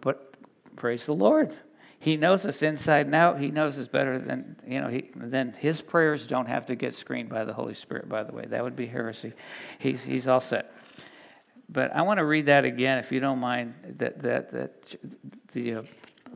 But 0.00 0.34
praise 0.74 1.06
the 1.06 1.14
Lord. 1.14 1.54
He 2.00 2.16
knows 2.16 2.44
us 2.44 2.60
inside 2.60 3.06
and 3.06 3.14
out. 3.14 3.40
He 3.40 3.52
knows 3.52 3.78
us 3.78 3.86
better 3.86 4.18
than, 4.18 4.56
you 4.66 4.80
know, 4.80 4.88
he, 4.88 5.10
then 5.14 5.54
his 5.58 5.80
prayers 5.80 6.26
don't 6.26 6.46
have 6.46 6.66
to 6.66 6.74
get 6.74 6.94
screened 6.94 7.28
by 7.28 7.44
the 7.44 7.52
Holy 7.52 7.74
Spirit, 7.74 8.08
by 8.08 8.24
the 8.24 8.32
way. 8.32 8.46
That 8.46 8.64
would 8.64 8.76
be 8.76 8.86
heresy. 8.86 9.32
He's, 9.78 10.02
he's 10.02 10.26
all 10.26 10.40
set. 10.40 10.74
But 11.68 11.94
I 11.94 12.02
want 12.02 12.18
to 12.18 12.24
read 12.24 12.46
that 12.46 12.64
again, 12.64 12.98
if 12.98 13.12
you 13.12 13.20
don't 13.20 13.38
mind, 13.38 13.74
that, 13.98 14.20
that, 14.22 14.50
that 14.52 14.96
the 15.52 15.74
uh, 15.74 15.82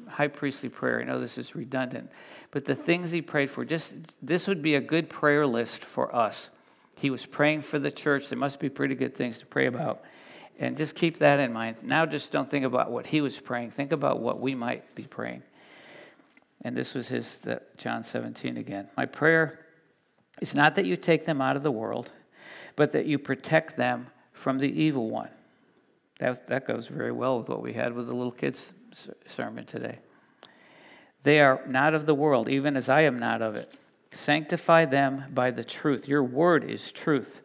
high 0.08 0.28
priestly 0.28 0.68
prayer. 0.68 1.00
I 1.00 1.04
know 1.04 1.20
this 1.20 1.38
is 1.38 1.54
redundant, 1.54 2.10
but 2.50 2.64
the 2.64 2.74
things 2.74 3.10
he 3.10 3.22
prayed 3.22 3.50
for, 3.50 3.64
just 3.64 3.94
this 4.20 4.46
would 4.46 4.62
be 4.62 4.74
a 4.74 4.80
good 4.80 5.08
prayer 5.08 5.46
list 5.46 5.84
for 5.84 6.14
us. 6.14 6.50
He 6.96 7.10
was 7.10 7.24
praying 7.24 7.62
for 7.62 7.78
the 7.78 7.90
church. 7.90 8.28
There 8.28 8.38
must 8.38 8.60
be 8.60 8.68
pretty 8.68 8.94
good 8.94 9.14
things 9.14 9.38
to 9.38 9.46
pray 9.46 9.66
about. 9.66 10.04
And 10.58 10.76
just 10.76 10.94
keep 10.94 11.18
that 11.18 11.40
in 11.40 11.52
mind. 11.52 11.78
Now, 11.82 12.04
just 12.04 12.30
don't 12.30 12.50
think 12.50 12.64
about 12.64 12.90
what 12.90 13.06
he 13.06 13.20
was 13.20 13.40
praying, 13.40 13.70
think 13.70 13.90
about 13.90 14.20
what 14.20 14.38
we 14.38 14.54
might 14.54 14.94
be 14.94 15.04
praying. 15.04 15.42
And 16.64 16.76
this 16.76 16.94
was 16.94 17.08
his, 17.08 17.40
John 17.76 18.04
17 18.04 18.56
again. 18.56 18.88
My 18.96 19.06
prayer 19.06 19.66
is 20.40 20.54
not 20.54 20.76
that 20.76 20.84
you 20.84 20.96
take 20.96 21.24
them 21.24 21.40
out 21.40 21.56
of 21.56 21.62
the 21.62 21.72
world, 21.72 22.12
but 22.76 22.92
that 22.92 23.06
you 23.06 23.18
protect 23.18 23.76
them 23.76 24.06
from 24.42 24.59
the 24.59 24.83
evil 24.83 25.09
one. 25.09 25.31
That, 26.18 26.48
that 26.48 26.66
goes 26.66 26.88
very 26.88 27.12
well 27.12 27.38
with 27.38 27.48
what 27.48 27.62
we 27.62 27.72
had 27.72 27.94
with 27.94 28.09
the 28.09 28.14
little 28.14 28.33
kids' 28.33 28.74
sermon 29.26 29.64
today. 29.64 29.98
They 31.22 31.40
are 31.40 31.62
not 31.66 31.94
of 31.94 32.07
the 32.07 32.14
world, 32.14 32.48
even 32.48 32.76
as 32.76 32.88
I 32.88 33.02
am 33.02 33.18
not 33.18 33.40
of 33.40 33.55
it. 33.55 33.72
Sanctify 34.11 34.87
them 34.87 35.24
by 35.33 35.52
the 35.52 35.64
truth. 35.64 36.09
Your 36.09 36.24
word 36.24 36.68
is 36.68 36.92
truth. 36.92 37.42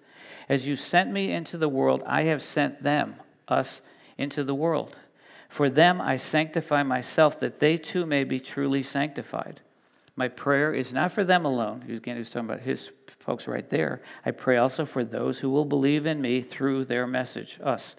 As 0.49 0.67
you 0.67 0.75
sent 0.75 1.11
me 1.11 1.31
into 1.31 1.57
the 1.57 1.69
world, 1.69 2.01
I 2.05 2.23
have 2.23 2.41
sent 2.41 2.81
them, 2.81 3.15
us, 3.47 3.81
into 4.17 4.43
the 4.43 4.55
world. 4.55 4.97
For 5.49 5.69
them 5.69 6.01
I 6.01 6.17
sanctify 6.17 6.83
myself, 6.83 7.39
that 7.39 7.59
they 7.59 7.77
too 7.77 8.05
may 8.05 8.23
be 8.23 8.39
truly 8.39 8.81
sanctified. 8.81 9.61
My 10.15 10.27
prayer 10.27 10.73
is 10.73 10.91
not 10.91 11.11
for 11.11 11.23
them 11.23 11.45
alone. 11.45 11.83
Again, 11.87 12.15
he 12.15 12.19
was 12.19 12.31
talking 12.31 12.49
about 12.49 12.61
his 12.61 12.91
folks 13.27 13.45
right 13.45 13.69
there. 13.69 14.01
I 14.25 14.31
pray 14.31 14.55
also 14.55 14.85
for 14.85 15.03
those 15.03 15.39
who 15.39 15.49
will 15.49 15.65
believe 15.65 16.05
in 16.05 16.21
me 16.21 16.41
through 16.41 16.85
their 16.85 17.05
message, 17.05 17.59
us, 17.61 17.97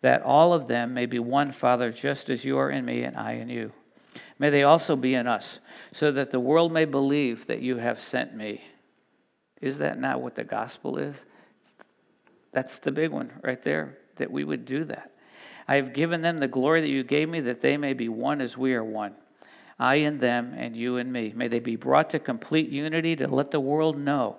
that 0.00 0.20
all 0.22 0.52
of 0.52 0.66
them 0.66 0.92
may 0.92 1.06
be 1.06 1.20
one, 1.20 1.52
Father, 1.52 1.92
just 1.92 2.28
as 2.28 2.44
you 2.44 2.58
are 2.58 2.68
in 2.68 2.84
me 2.84 3.04
and 3.04 3.16
I 3.16 3.34
in 3.34 3.48
you. 3.48 3.70
May 4.36 4.50
they 4.50 4.64
also 4.64 4.96
be 4.96 5.14
in 5.14 5.28
us, 5.28 5.60
so 5.92 6.10
that 6.10 6.32
the 6.32 6.40
world 6.40 6.72
may 6.72 6.86
believe 6.86 7.46
that 7.46 7.62
you 7.62 7.76
have 7.76 8.00
sent 8.00 8.34
me. 8.34 8.64
Is 9.60 9.78
that 9.78 10.00
not 10.00 10.20
what 10.20 10.34
the 10.34 10.42
gospel 10.42 10.98
is? 10.98 11.24
That's 12.50 12.80
the 12.80 12.90
big 12.90 13.12
one 13.12 13.30
right 13.44 13.62
there, 13.62 13.96
that 14.16 14.32
we 14.32 14.42
would 14.42 14.64
do 14.64 14.82
that. 14.86 15.12
I 15.68 15.76
have 15.76 15.92
given 15.92 16.22
them 16.22 16.38
the 16.38 16.48
glory 16.48 16.80
that 16.80 16.88
you 16.88 17.04
gave 17.04 17.28
me, 17.28 17.38
that 17.42 17.60
they 17.60 17.76
may 17.76 17.92
be 17.92 18.08
one 18.08 18.40
as 18.40 18.58
we 18.58 18.74
are 18.74 18.82
one. 18.82 19.14
I 19.78 19.96
and 19.96 20.20
them, 20.20 20.54
and 20.56 20.76
you 20.76 20.96
and 20.96 21.12
me. 21.12 21.32
May 21.36 21.46
they 21.46 21.60
be 21.60 21.76
brought 21.76 22.10
to 22.10 22.18
complete 22.18 22.68
unity 22.68 23.14
to 23.14 23.28
let 23.28 23.52
the 23.52 23.60
world 23.60 23.96
know, 23.96 24.38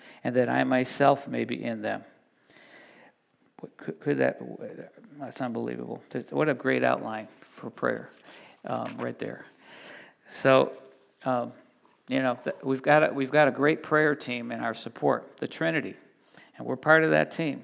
and 0.23 0.35
that 0.35 0.49
I 0.49 0.63
myself 0.63 1.27
may 1.27 1.45
be 1.45 1.63
in 1.63 1.81
them. 1.81 2.03
Could, 3.77 3.99
could 3.99 4.17
that, 4.17 4.39
that's 5.19 5.41
unbelievable. 5.41 6.01
What 6.31 6.49
a 6.49 6.53
great 6.53 6.83
outline 6.83 7.27
for 7.41 7.69
prayer 7.69 8.09
um, 8.65 8.97
right 8.97 9.17
there. 9.19 9.45
So, 10.41 10.71
um, 11.25 11.51
you 12.07 12.21
know, 12.21 12.39
we've 12.63 12.81
got, 12.81 13.09
a, 13.09 13.13
we've 13.13 13.31
got 13.31 13.47
a 13.47 13.51
great 13.51 13.83
prayer 13.83 14.15
team 14.15 14.51
in 14.51 14.59
our 14.59 14.73
support, 14.73 15.37
the 15.37 15.47
Trinity, 15.47 15.95
and 16.57 16.65
we're 16.65 16.75
part 16.75 17.03
of 17.03 17.11
that 17.11 17.31
team. 17.31 17.63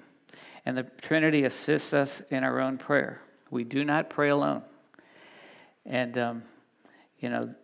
And 0.65 0.77
the 0.77 0.83
Trinity 1.01 1.45
assists 1.45 1.93
us 1.93 2.21
in 2.29 2.43
our 2.43 2.59
own 2.59 2.77
prayer. 2.77 3.21
We 3.49 3.63
do 3.63 3.83
not 3.83 4.09
pray 4.09 4.29
alone. 4.29 4.63
And, 5.85 6.17
um, 6.17 6.43
you 7.19 7.29
know, 7.29 7.55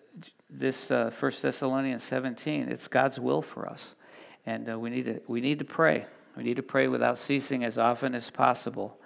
this 0.50 0.90
uh, 0.90 1.12
1 1.20 1.32
Thessalonians 1.42 2.04
17, 2.04 2.70
it's 2.70 2.88
God's 2.88 3.20
will 3.20 3.42
for 3.42 3.68
us. 3.68 3.96
And 4.46 4.70
uh, 4.70 4.78
we, 4.78 4.90
need 4.90 5.06
to, 5.06 5.22
we 5.28 5.42
need 5.42 5.60
to 5.60 5.66
pray. 5.66 6.06
We 6.36 6.44
need 6.44 6.58
to 6.58 6.64
pray 6.64 6.88
without 6.88 7.18
ceasing 7.18 7.64
as 7.64 7.78
often 7.78 8.16
as 8.16 8.30
possible. 8.30 8.98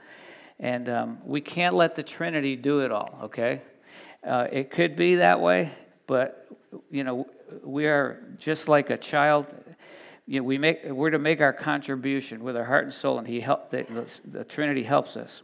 And 0.60 0.90
um, 0.90 1.18
we 1.24 1.42
can't 1.42 1.76
let 1.76 1.96
the 1.96 2.04
Trinity 2.04 2.56
do 2.56 2.80
it 2.80 2.92
all, 2.92 3.20
okay? 3.24 3.62
Uh, 4.26 4.48
it 4.52 4.72
could 4.72 4.96
be 4.96 5.16
that 5.16 5.40
way, 5.40 5.72
but, 6.08 6.48
you 6.90 7.04
know, 7.04 7.28
we 7.64 7.86
are 7.86 8.24
just 8.40 8.68
like 8.68 8.90
a 8.90 8.98
child. 8.98 9.46
You 10.26 10.40
know, 10.40 10.44
we 10.44 10.58
make, 10.58 10.84
we're 10.86 11.12
to 11.12 11.20
make 11.20 11.42
our 11.42 11.54
contribution 11.54 12.44
with 12.44 12.58
our 12.58 12.66
heart 12.66 12.86
and 12.86 12.94
soul, 12.94 13.20
and 13.20 13.28
he 13.28 13.40
help, 13.40 13.70
the, 13.70 13.84
the, 13.84 14.20
the 14.40 14.44
Trinity 14.44 14.84
helps 14.84 15.16
us. 15.16 15.44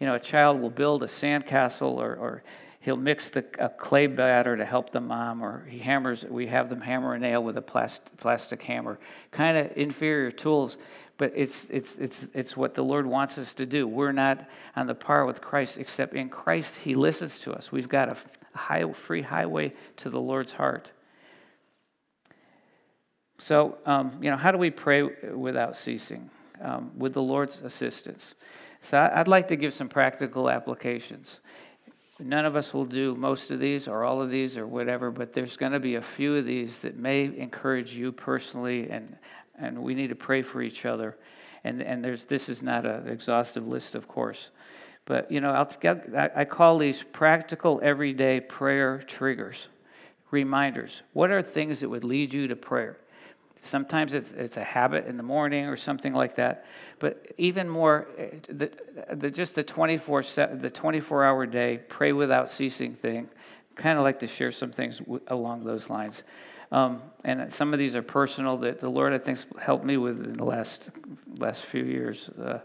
You 0.00 0.06
know, 0.06 0.14
a 0.14 0.20
child 0.20 0.60
will 0.60 0.70
build 0.70 1.02
a 1.02 1.06
sandcastle 1.06 1.96
or, 1.96 2.16
or 2.16 2.42
he'll 2.84 2.96
mix 2.96 3.30
the 3.30 3.44
a 3.58 3.70
clay 3.70 4.06
batter 4.06 4.56
to 4.56 4.64
help 4.64 4.90
the 4.90 5.00
mom, 5.00 5.42
or 5.42 5.64
he 5.68 5.78
hammers. 5.78 6.24
We 6.24 6.48
have 6.48 6.68
them 6.68 6.82
hammer 6.82 7.14
a 7.14 7.18
nail 7.18 7.42
with 7.42 7.56
a 7.56 7.62
plastic, 7.62 8.16
plastic 8.18 8.62
hammer. 8.62 8.98
Kind 9.30 9.56
of 9.56 9.76
inferior 9.76 10.30
tools, 10.30 10.76
but 11.16 11.32
it's 11.34 11.64
it's 11.70 11.96
it's 11.96 12.26
it's 12.34 12.56
what 12.56 12.74
the 12.74 12.84
Lord 12.84 13.06
wants 13.06 13.38
us 13.38 13.54
to 13.54 13.64
do. 13.64 13.88
We're 13.88 14.12
not 14.12 14.46
on 14.76 14.86
the 14.86 14.94
par 14.94 15.24
with 15.24 15.40
Christ, 15.40 15.78
except 15.78 16.14
in 16.14 16.28
Christ 16.28 16.76
He 16.76 16.94
listens 16.94 17.40
to 17.40 17.54
us. 17.54 17.72
We've 17.72 17.88
got 17.88 18.10
a 18.10 18.16
high, 18.54 18.92
free 18.92 19.22
highway 19.22 19.72
to 19.96 20.10
the 20.10 20.20
Lord's 20.20 20.52
heart. 20.52 20.92
So, 23.38 23.78
um, 23.86 24.18
you 24.20 24.30
know, 24.30 24.36
how 24.36 24.52
do 24.52 24.58
we 24.58 24.70
pray 24.70 25.02
without 25.02 25.74
ceasing? 25.76 26.30
Um, 26.60 26.92
with 26.96 27.14
the 27.14 27.22
Lord's 27.22 27.60
assistance. 27.62 28.34
So, 28.80 29.10
I'd 29.12 29.26
like 29.26 29.48
to 29.48 29.56
give 29.56 29.74
some 29.74 29.88
practical 29.88 30.48
applications. 30.48 31.40
None 32.20 32.44
of 32.44 32.54
us 32.54 32.72
will 32.72 32.84
do 32.84 33.16
most 33.16 33.50
of 33.50 33.58
these 33.58 33.88
or 33.88 34.04
all 34.04 34.22
of 34.22 34.30
these 34.30 34.56
or 34.56 34.66
whatever, 34.66 35.10
but 35.10 35.32
there's 35.32 35.56
going 35.56 35.72
to 35.72 35.80
be 35.80 35.96
a 35.96 36.02
few 36.02 36.36
of 36.36 36.46
these 36.46 36.80
that 36.80 36.96
may 36.96 37.24
encourage 37.24 37.94
you 37.94 38.12
personally, 38.12 38.88
and, 38.88 39.16
and 39.58 39.82
we 39.82 39.94
need 39.94 40.10
to 40.10 40.14
pray 40.14 40.42
for 40.42 40.62
each 40.62 40.86
other. 40.86 41.16
And, 41.64 41.82
and 41.82 42.04
there's, 42.04 42.26
this 42.26 42.48
is 42.48 42.62
not 42.62 42.86
an 42.86 43.08
exhaustive 43.08 43.66
list, 43.66 43.96
of 43.96 44.06
course. 44.06 44.50
But, 45.06 45.30
you 45.30 45.40
know, 45.40 45.50
I'll, 45.50 45.70
I 46.36 46.44
call 46.44 46.78
these 46.78 47.02
practical, 47.02 47.80
everyday 47.82 48.40
prayer 48.40 49.02
triggers, 49.06 49.66
reminders. 50.30 51.02
What 51.14 51.30
are 51.30 51.42
things 51.42 51.80
that 51.80 51.88
would 51.88 52.04
lead 52.04 52.32
you 52.32 52.46
to 52.48 52.56
prayer? 52.56 52.98
Sometimes 53.64 54.12
it's, 54.12 54.30
it's 54.32 54.58
a 54.58 54.62
habit 54.62 55.06
in 55.06 55.16
the 55.16 55.22
morning 55.22 55.66
or 55.66 55.76
something 55.76 56.12
like 56.12 56.36
that. 56.36 56.66
But 56.98 57.32
even 57.38 57.66
more, 57.68 58.06
eh, 58.18 58.26
the, 58.48 58.70
the, 59.10 59.30
just 59.30 59.54
the 59.54 59.64
24, 59.64 60.22
the 60.54 60.70
24 60.70 61.24
hour 61.24 61.46
day, 61.46 61.80
pray 61.88 62.12
without 62.12 62.50
ceasing 62.50 62.94
thing, 62.94 63.28
kind 63.74 63.98
of 63.98 64.04
like 64.04 64.18
to 64.20 64.26
share 64.26 64.52
some 64.52 64.70
things 64.70 64.98
w- 64.98 65.20
along 65.28 65.64
those 65.64 65.88
lines. 65.88 66.22
Um, 66.70 67.02
and 67.24 67.50
some 67.50 67.72
of 67.72 67.78
these 67.78 67.96
are 67.96 68.02
personal 68.02 68.58
that 68.58 68.80
the 68.80 68.90
Lord, 68.90 69.14
I 69.14 69.18
think, 69.18 69.38
helped 69.58 69.84
me 69.84 69.96
with 69.96 70.22
in 70.22 70.34
the 70.34 70.44
last, 70.44 70.90
last 71.38 71.64
few 71.64 71.84
years. 71.84 72.28
Uh, 72.28 72.58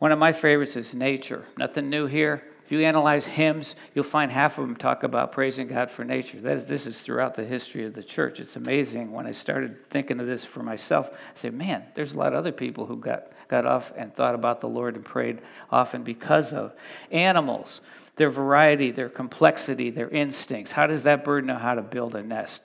one 0.00 0.12
of 0.12 0.18
my 0.18 0.32
favorites 0.32 0.76
is 0.76 0.92
nature. 0.92 1.46
Nothing 1.56 1.88
new 1.88 2.06
here. 2.06 2.42
If 2.64 2.72
you 2.72 2.80
analyze 2.80 3.26
hymns, 3.26 3.74
you'll 3.94 4.04
find 4.04 4.32
half 4.32 4.56
of 4.56 4.66
them 4.66 4.74
talk 4.74 5.02
about 5.02 5.32
praising 5.32 5.68
God 5.68 5.90
for 5.90 6.02
nature. 6.02 6.40
That 6.40 6.56
is, 6.56 6.64
this 6.64 6.86
is 6.86 7.02
throughout 7.02 7.34
the 7.34 7.44
history 7.44 7.84
of 7.84 7.92
the 7.92 8.02
church. 8.02 8.40
It's 8.40 8.56
amazing. 8.56 9.12
When 9.12 9.26
I 9.26 9.32
started 9.32 9.90
thinking 9.90 10.18
of 10.18 10.26
this 10.26 10.46
for 10.46 10.62
myself, 10.62 11.10
I 11.12 11.16
said, 11.34 11.52
man, 11.52 11.84
there's 11.94 12.14
a 12.14 12.18
lot 12.18 12.28
of 12.28 12.38
other 12.38 12.52
people 12.52 12.86
who 12.86 12.96
got, 12.96 13.26
got 13.48 13.66
off 13.66 13.92
and 13.96 14.14
thought 14.14 14.34
about 14.34 14.62
the 14.62 14.68
Lord 14.68 14.96
and 14.96 15.04
prayed 15.04 15.42
often 15.70 16.04
because 16.04 16.54
of 16.54 16.72
animals, 17.10 17.82
their 18.16 18.30
variety, 18.30 18.90
their 18.90 19.10
complexity, 19.10 19.90
their 19.90 20.08
instincts. 20.08 20.72
How 20.72 20.86
does 20.86 21.02
that 21.02 21.22
bird 21.22 21.44
know 21.44 21.58
how 21.58 21.74
to 21.74 21.82
build 21.82 22.14
a 22.14 22.22
nest? 22.22 22.62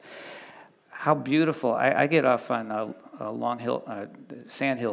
How 0.92 1.14
beautiful. 1.14 1.74
I, 1.74 1.92
I 1.92 2.08
get 2.08 2.24
off 2.24 2.50
on 2.52 2.72
a, 2.72 2.96
a 3.20 3.32
long 3.32 3.60
hill, 3.60 3.84
uh, 3.86 4.06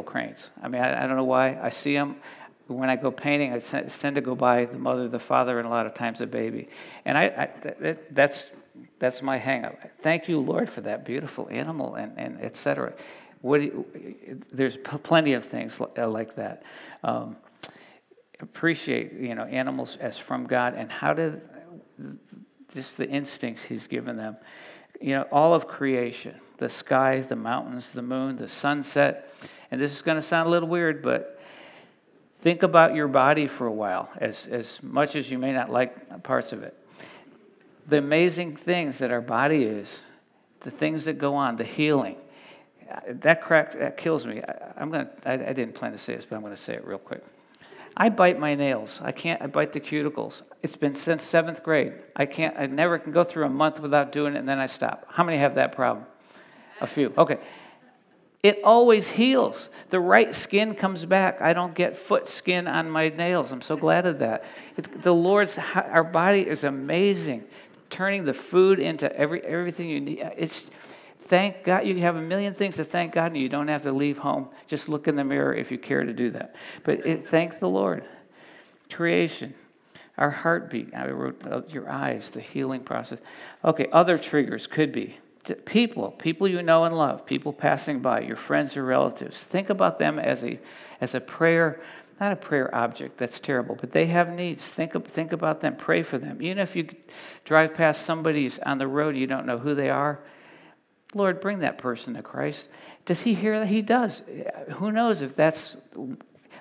cranes. 0.03 0.49
I 0.61 0.67
mean, 0.67 0.81
I, 0.81 1.03
I 1.03 1.07
don't 1.07 1.15
know 1.15 1.23
why. 1.23 1.57
I 1.61 1.69
see 1.69 1.93
them 1.93 2.17
when 2.67 2.89
I 2.89 2.95
go 2.95 3.11
painting, 3.11 3.53
I 3.53 3.59
tend 3.59 4.15
to 4.15 4.21
go 4.21 4.35
by 4.35 4.65
the 4.65 4.77
mother, 4.77 5.07
the 5.07 5.19
father, 5.19 5.57
and 5.59 5.67
a 5.67 5.71
lot 5.71 5.85
of 5.85 5.93
times 5.93 6.19
the 6.19 6.27
baby. 6.27 6.69
And 7.05 7.17
I, 7.17 7.23
I 7.23 7.69
that, 7.79 8.15
that's 8.15 8.49
that's 8.99 9.21
my 9.21 9.39
hangup. 9.39 9.77
Thank 10.01 10.27
you, 10.27 10.39
Lord, 10.39 10.69
for 10.69 10.81
that 10.81 11.05
beautiful 11.05 11.47
animal 11.49 11.95
and, 11.95 12.17
and 12.17 12.39
et 12.41 12.55
cetera. 12.55 12.93
What 13.41 13.61
you, 13.61 13.85
there's 14.51 14.77
plenty 14.77 15.33
of 15.33 15.45
things 15.45 15.79
uh, 15.79 16.07
like 16.07 16.35
that. 16.35 16.63
Um, 17.03 17.37
appreciate 18.39 19.13
you 19.13 19.35
know 19.35 19.43
animals 19.43 19.97
as 19.99 20.17
from 20.17 20.45
God 20.45 20.75
and 20.75 20.91
how 20.91 21.13
did 21.13 21.41
just 22.73 22.97
the 22.97 23.07
instincts 23.07 23.63
He's 23.63 23.87
given 23.87 24.17
them. 24.17 24.37
You 25.01 25.15
know, 25.15 25.27
all 25.31 25.53
of 25.53 25.67
creation, 25.67 26.35
the 26.57 26.69
sky, 26.69 27.21
the 27.21 27.35
mountains, 27.35 27.91
the 27.91 28.01
moon, 28.01 28.35
the 28.37 28.47
sunset. 28.47 29.33
And 29.69 29.79
this 29.79 29.91
is 29.91 30.01
going 30.01 30.15
to 30.15 30.21
sound 30.21 30.47
a 30.47 30.49
little 30.49 30.69
weird, 30.69 31.01
but 31.01 31.36
Think 32.41 32.63
about 32.63 32.93
your 32.93 33.07
body 33.07 33.47
for 33.47 33.65
a 33.65 33.71
while, 33.71 34.09
as, 34.17 34.45
as 34.47 34.81
much 34.83 35.15
as 35.15 35.31
you 35.31 35.37
may 35.37 35.51
not 35.51 35.71
like 35.71 36.23
parts 36.23 36.53
of 36.53 36.63
it. 36.63 36.77
The 37.87 37.97
amazing 37.97 38.55
things 38.55 38.99
that 38.99 39.11
our 39.11 39.21
body 39.21 39.63
is, 39.63 40.01
the 40.59 40.71
things 40.71 41.05
that 41.05 41.17
go 41.17 41.35
on, 41.35 41.55
the 41.55 41.63
healing. 41.63 42.17
That 43.07 43.41
crack, 43.41 43.73
that 43.73 43.97
kills 43.97 44.25
me. 44.25 44.41
I, 44.41 44.81
am 44.81 44.91
gonna. 44.91 45.09
I, 45.25 45.33
I 45.33 45.53
didn't 45.53 45.73
plan 45.73 45.91
to 45.91 45.97
say 45.97 46.15
this, 46.15 46.25
but 46.25 46.35
I'm 46.35 46.41
going 46.41 46.53
to 46.53 46.61
say 46.61 46.73
it 46.73 46.85
real 46.85 46.97
quick. 46.97 47.23
I 47.97 48.09
bite 48.09 48.39
my 48.39 48.55
nails. 48.55 49.01
I 49.03 49.11
can't. 49.11 49.41
I 49.41 49.47
bite 49.47 49.73
the 49.73 49.81
cuticles. 49.81 50.43
It's 50.63 50.77
been 50.77 50.95
since 50.95 51.23
seventh 51.23 51.63
grade. 51.63 51.93
I 52.15 52.25
can't. 52.25 52.57
I 52.57 52.67
never 52.67 52.97
can 52.97 53.11
go 53.11 53.23
through 53.23 53.45
a 53.45 53.49
month 53.49 53.79
without 53.79 54.11
doing 54.11 54.35
it, 54.35 54.39
and 54.39 54.47
then 54.47 54.59
I 54.59 54.67
stop. 54.67 55.05
How 55.09 55.23
many 55.23 55.37
have 55.37 55.55
that 55.55 55.73
problem? 55.73 56.05
A 56.79 56.87
few. 56.87 57.13
Okay. 57.17 57.39
It 58.47 58.61
always 58.63 59.09
heals. 59.09 59.69
The 59.89 59.99
right 59.99 60.33
skin 60.33 60.73
comes 60.73 61.03
back. 61.03 61.41
I 61.41 61.51
don't 61.51 61.75
get 61.75 61.97
foot 61.97 62.29
skin 62.29 62.65
on 62.65 62.89
my 62.89 63.09
nails. 63.09 63.51
I'm 63.51 63.61
so 63.61 63.75
glad 63.75 64.05
of 64.05 64.19
that. 64.19 64.45
It, 64.77 65.01
the 65.01 65.13
Lord's, 65.13 65.59
our 65.75 66.05
body 66.05 66.47
is 66.47 66.63
amazing, 66.63 67.43
turning 67.89 68.23
the 68.23 68.33
food 68.33 68.79
into 68.79 69.13
every, 69.13 69.41
everything 69.41 69.89
you 69.89 69.99
need. 69.99 70.19
It's, 70.37 70.63
thank 71.23 71.65
God. 71.65 71.85
You 71.85 71.97
have 71.97 72.15
a 72.15 72.21
million 72.21 72.53
things 72.53 72.77
to 72.77 72.85
thank 72.85 73.11
God, 73.11 73.33
and 73.33 73.37
you 73.37 73.49
don't 73.49 73.67
have 73.67 73.83
to 73.83 73.91
leave 73.91 74.17
home. 74.17 74.47
Just 74.65 74.87
look 74.87 75.09
in 75.09 75.17
the 75.17 75.25
mirror 75.25 75.53
if 75.53 75.69
you 75.69 75.77
care 75.77 76.05
to 76.05 76.13
do 76.13 76.29
that. 76.29 76.55
But 76.85 77.05
it, 77.05 77.27
thank 77.27 77.59
the 77.59 77.67
Lord. 77.67 78.05
Creation, 78.89 79.55
our 80.17 80.31
heartbeat. 80.31 80.95
I 80.95 81.09
wrote 81.09 81.45
uh, 81.45 81.63
your 81.67 81.89
eyes, 81.89 82.31
the 82.31 82.39
healing 82.39 82.85
process. 82.85 83.19
Okay, 83.65 83.89
other 83.91 84.17
triggers 84.17 84.67
could 84.67 84.93
be 84.93 85.17
people, 85.55 86.11
people 86.11 86.47
you 86.47 86.61
know 86.61 86.83
and 86.83 86.95
love, 86.97 87.25
people 87.25 87.53
passing 87.53 87.99
by, 87.99 88.21
your 88.21 88.35
friends 88.35 88.77
or 88.77 88.83
relatives. 88.83 89.43
Think 89.43 89.69
about 89.69 89.99
them 89.99 90.19
as 90.19 90.43
a, 90.43 90.59
as 91.01 91.15
a 91.15 91.21
prayer, 91.21 91.81
not 92.19 92.31
a 92.31 92.35
prayer 92.35 92.73
object, 92.73 93.17
that's 93.17 93.39
terrible, 93.39 93.75
but 93.75 93.91
they 93.91 94.07
have 94.07 94.29
needs. 94.29 94.67
Think, 94.67 95.05
think 95.07 95.31
about 95.31 95.61
them, 95.61 95.75
pray 95.75 96.03
for 96.03 96.17
them. 96.17 96.41
Even 96.41 96.59
if 96.59 96.75
you 96.75 96.89
drive 97.45 97.73
past 97.73 98.03
somebody's 98.03 98.59
on 98.59 98.77
the 98.77 98.87
road, 98.87 99.15
you 99.15 99.27
don't 99.27 99.45
know 99.45 99.57
who 99.57 99.75
they 99.75 99.89
are, 99.89 100.19
Lord, 101.13 101.39
bring 101.39 101.59
that 101.59 101.77
person 101.77 102.15
to 102.15 102.21
Christ. 102.21 102.69
Does 103.05 103.21
he 103.21 103.33
hear 103.33 103.59
that? 103.59 103.67
He 103.67 103.81
does. 103.81 104.21
Who 104.73 104.91
knows 104.91 105.21
if 105.21 105.35
that's, 105.35 105.77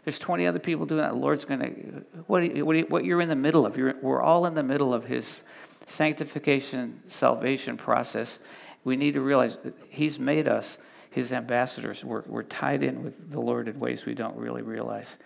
there's 0.05 0.19
20 0.19 0.47
other 0.47 0.61
people 0.61 0.87
doing 0.87 1.01
that. 1.01 1.13
The 1.13 1.19
Lord's 1.19 1.45
going 1.45 1.61
to, 1.61 2.23
what, 2.27 2.47
what, 2.59 2.91
what 2.91 3.05
you're 3.05 3.21
in 3.21 3.29
the 3.29 3.35
middle 3.37 3.67
of, 3.67 3.77
you're, 3.77 3.95
we're 4.01 4.23
all 4.23 4.47
in 4.47 4.55
the 4.55 4.63
middle 4.63 4.95
of 4.95 5.05
his 5.05 5.43
sanctification, 5.87 7.01
salvation 7.07 7.77
process. 7.77 8.39
We 8.87 8.97
need 8.97 9.15
to 9.15 9.21
realize 9.21 9.59
he's 9.91 10.19
made 10.19 10.47
us 10.47 10.79
his 11.11 11.33
ambassadors. 11.33 12.05
We're, 12.05 12.23
we're 12.27 12.45
tied 12.45 12.83
in 12.83 13.03
with 13.03 13.31
the 13.31 13.41
Lord 13.41 13.69
in 13.69 13.81
ways 13.81 14.07
we 14.07 14.15
don't 14.15 14.37
really 14.37 14.63
realize. 14.63 15.19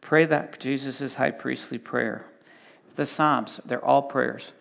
Pray 0.00 0.24
that 0.26 0.60
Jesus' 0.60 1.14
high 1.14 1.32
priestly 1.32 1.78
prayer. 1.78 2.24
The 2.94 3.04
Psalms, 3.04 3.58
they're 3.64 3.84
all 3.84 4.02
prayers 4.02 4.52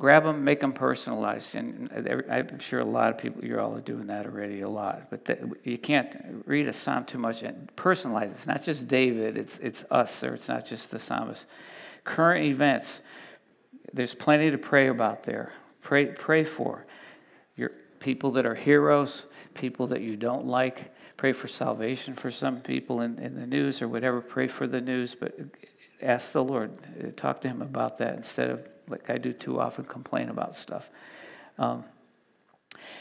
grab 0.00 0.24
them, 0.24 0.42
make 0.42 0.60
them 0.60 0.72
personalized. 0.72 1.54
And 1.54 1.90
I'm 2.30 2.58
sure 2.58 2.80
a 2.80 2.84
lot 2.84 3.10
of 3.10 3.18
people, 3.18 3.44
you're 3.44 3.60
all 3.60 3.76
doing 3.76 4.06
that 4.06 4.24
already 4.24 4.62
a 4.62 4.68
lot. 4.68 5.10
But 5.10 5.38
you 5.62 5.76
can't 5.76 6.42
read 6.46 6.66
a 6.66 6.72
psalm 6.72 7.04
too 7.04 7.18
much 7.18 7.42
and 7.42 7.70
personalize 7.76 8.24
it. 8.24 8.30
It's 8.30 8.46
not 8.46 8.64
just 8.64 8.88
David, 8.88 9.36
it's, 9.36 9.58
it's 9.58 9.84
us, 9.90 10.24
or 10.24 10.34
it's 10.34 10.48
not 10.48 10.64
just 10.64 10.90
the 10.90 10.98
psalmist. 10.98 11.44
Current 12.04 12.46
events, 12.46 13.02
there's 13.92 14.14
plenty 14.14 14.50
to 14.50 14.56
pray 14.56 14.88
about 14.88 15.24
there. 15.24 15.52
Pray, 15.82 16.06
pray 16.06 16.44
for 16.44 16.86
your 17.56 17.72
people 18.00 18.32
that 18.32 18.46
are 18.46 18.54
heroes, 18.54 19.24
people 19.54 19.86
that 19.88 20.00
you 20.00 20.16
don't 20.16 20.46
like. 20.46 20.94
Pray 21.16 21.32
for 21.32 21.48
salvation 21.48 22.14
for 22.14 22.30
some 22.30 22.60
people 22.60 23.02
in, 23.02 23.18
in 23.18 23.34
the 23.34 23.46
news 23.46 23.82
or 23.82 23.88
whatever. 23.88 24.20
Pray 24.20 24.48
for 24.48 24.66
the 24.66 24.80
news, 24.80 25.14
but 25.14 25.38
ask 26.00 26.32
the 26.32 26.42
Lord. 26.42 27.16
Talk 27.16 27.42
to 27.42 27.48
Him 27.48 27.60
about 27.60 27.98
that 27.98 28.16
instead 28.16 28.50
of 28.50 28.66
like 28.88 29.08
I 29.10 29.18
do 29.18 29.32
too 29.32 29.60
often, 29.60 29.84
complain 29.84 30.28
about 30.28 30.54
stuff. 30.54 30.90
Um, 31.58 31.84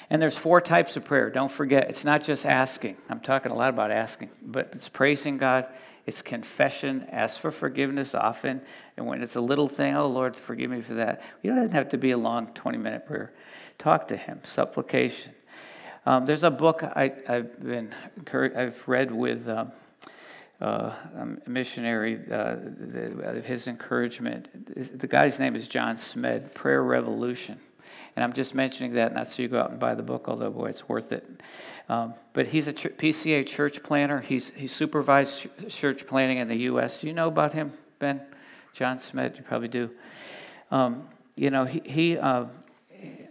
and 0.09 0.21
there's 0.21 0.37
four 0.37 0.61
types 0.61 0.97
of 0.97 1.05
prayer. 1.05 1.29
Don't 1.29 1.51
forget, 1.51 1.89
it's 1.89 2.03
not 2.03 2.23
just 2.23 2.45
asking. 2.45 2.97
I'm 3.09 3.19
talking 3.19 3.51
a 3.51 3.55
lot 3.55 3.69
about 3.69 3.91
asking, 3.91 4.29
but 4.41 4.69
it's 4.73 4.89
praising 4.89 5.37
God. 5.37 5.67
It's 6.05 6.21
confession. 6.21 7.07
Ask 7.11 7.39
for 7.39 7.51
forgiveness 7.51 8.15
often. 8.15 8.61
And 8.97 9.05
when 9.05 9.21
it's 9.21 9.35
a 9.35 9.41
little 9.41 9.67
thing, 9.67 9.95
oh 9.95 10.07
Lord, 10.07 10.37
forgive 10.37 10.71
me 10.71 10.81
for 10.81 10.95
that. 10.95 11.21
You 11.41 11.53
don't 11.53 11.73
have 11.73 11.89
to 11.89 11.97
be 11.97 12.11
a 12.11 12.17
long 12.17 12.47
20 12.47 12.77
minute 12.77 13.05
prayer. 13.05 13.33
Talk 13.77 14.07
to 14.09 14.17
Him. 14.17 14.41
Supplication. 14.43 15.33
Um, 16.05 16.25
there's 16.25 16.43
a 16.43 16.51
book 16.51 16.83
I, 16.83 17.13
have 17.27 17.63
been 17.63 17.93
I've 18.33 18.81
read 18.87 19.11
with 19.11 19.47
um, 19.47 19.71
uh, 20.61 20.93
a 21.45 21.49
missionary, 21.49 22.19
uh, 22.31 22.55
the, 22.55 23.41
his 23.45 23.67
encouragement. 23.67 24.99
The 24.99 25.07
guy's 25.07 25.39
name 25.39 25.55
is 25.55 25.67
John 25.67 25.95
Smed, 25.95 26.53
Prayer 26.53 26.83
Revolution. 26.83 27.59
And 28.19 28.23
I'm 28.25 28.33
just 28.33 28.53
mentioning 28.53 28.95
that 28.95 29.15
not 29.15 29.29
so 29.29 29.41
you 29.41 29.47
go 29.47 29.61
out 29.61 29.71
and 29.71 29.79
buy 29.79 29.95
the 29.95 30.03
book, 30.03 30.27
although, 30.27 30.49
boy, 30.49 30.65
it's 30.65 30.89
worth 30.89 31.13
it. 31.13 31.25
Um, 31.87 32.15
but 32.33 32.47
he's 32.47 32.67
a 32.67 32.73
ch- 32.73 32.97
PCA 32.97 33.47
church 33.47 33.81
planter. 33.81 34.19
He's, 34.19 34.49
he 34.49 34.67
supervised 34.67 35.47
ch- 35.47 35.73
church 35.73 36.05
planning 36.05 36.39
in 36.39 36.49
the 36.49 36.57
U.S. 36.57 36.99
Do 36.99 37.07
you 37.07 37.13
know 37.13 37.29
about 37.29 37.53
him, 37.53 37.71
Ben? 37.97 38.19
John 38.73 38.97
Smed, 38.97 39.37
you 39.37 39.43
probably 39.43 39.69
do. 39.69 39.89
Um, 40.69 41.07
you 41.37 41.49
know, 41.49 41.63
he, 41.63 41.81
he, 41.85 42.17
uh, 42.17 42.47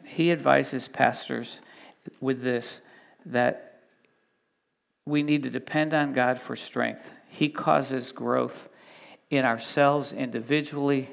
he 0.06 0.32
advises 0.32 0.88
pastors 0.88 1.58
with 2.22 2.40
this 2.40 2.80
that 3.26 3.82
we 5.04 5.22
need 5.22 5.42
to 5.42 5.50
depend 5.50 5.92
on 5.92 6.14
God 6.14 6.40
for 6.40 6.56
strength 6.56 7.10
he 7.28 7.50
causes 7.50 8.10
growth 8.10 8.70
in 9.28 9.44
ourselves 9.44 10.12
individually 10.14 11.10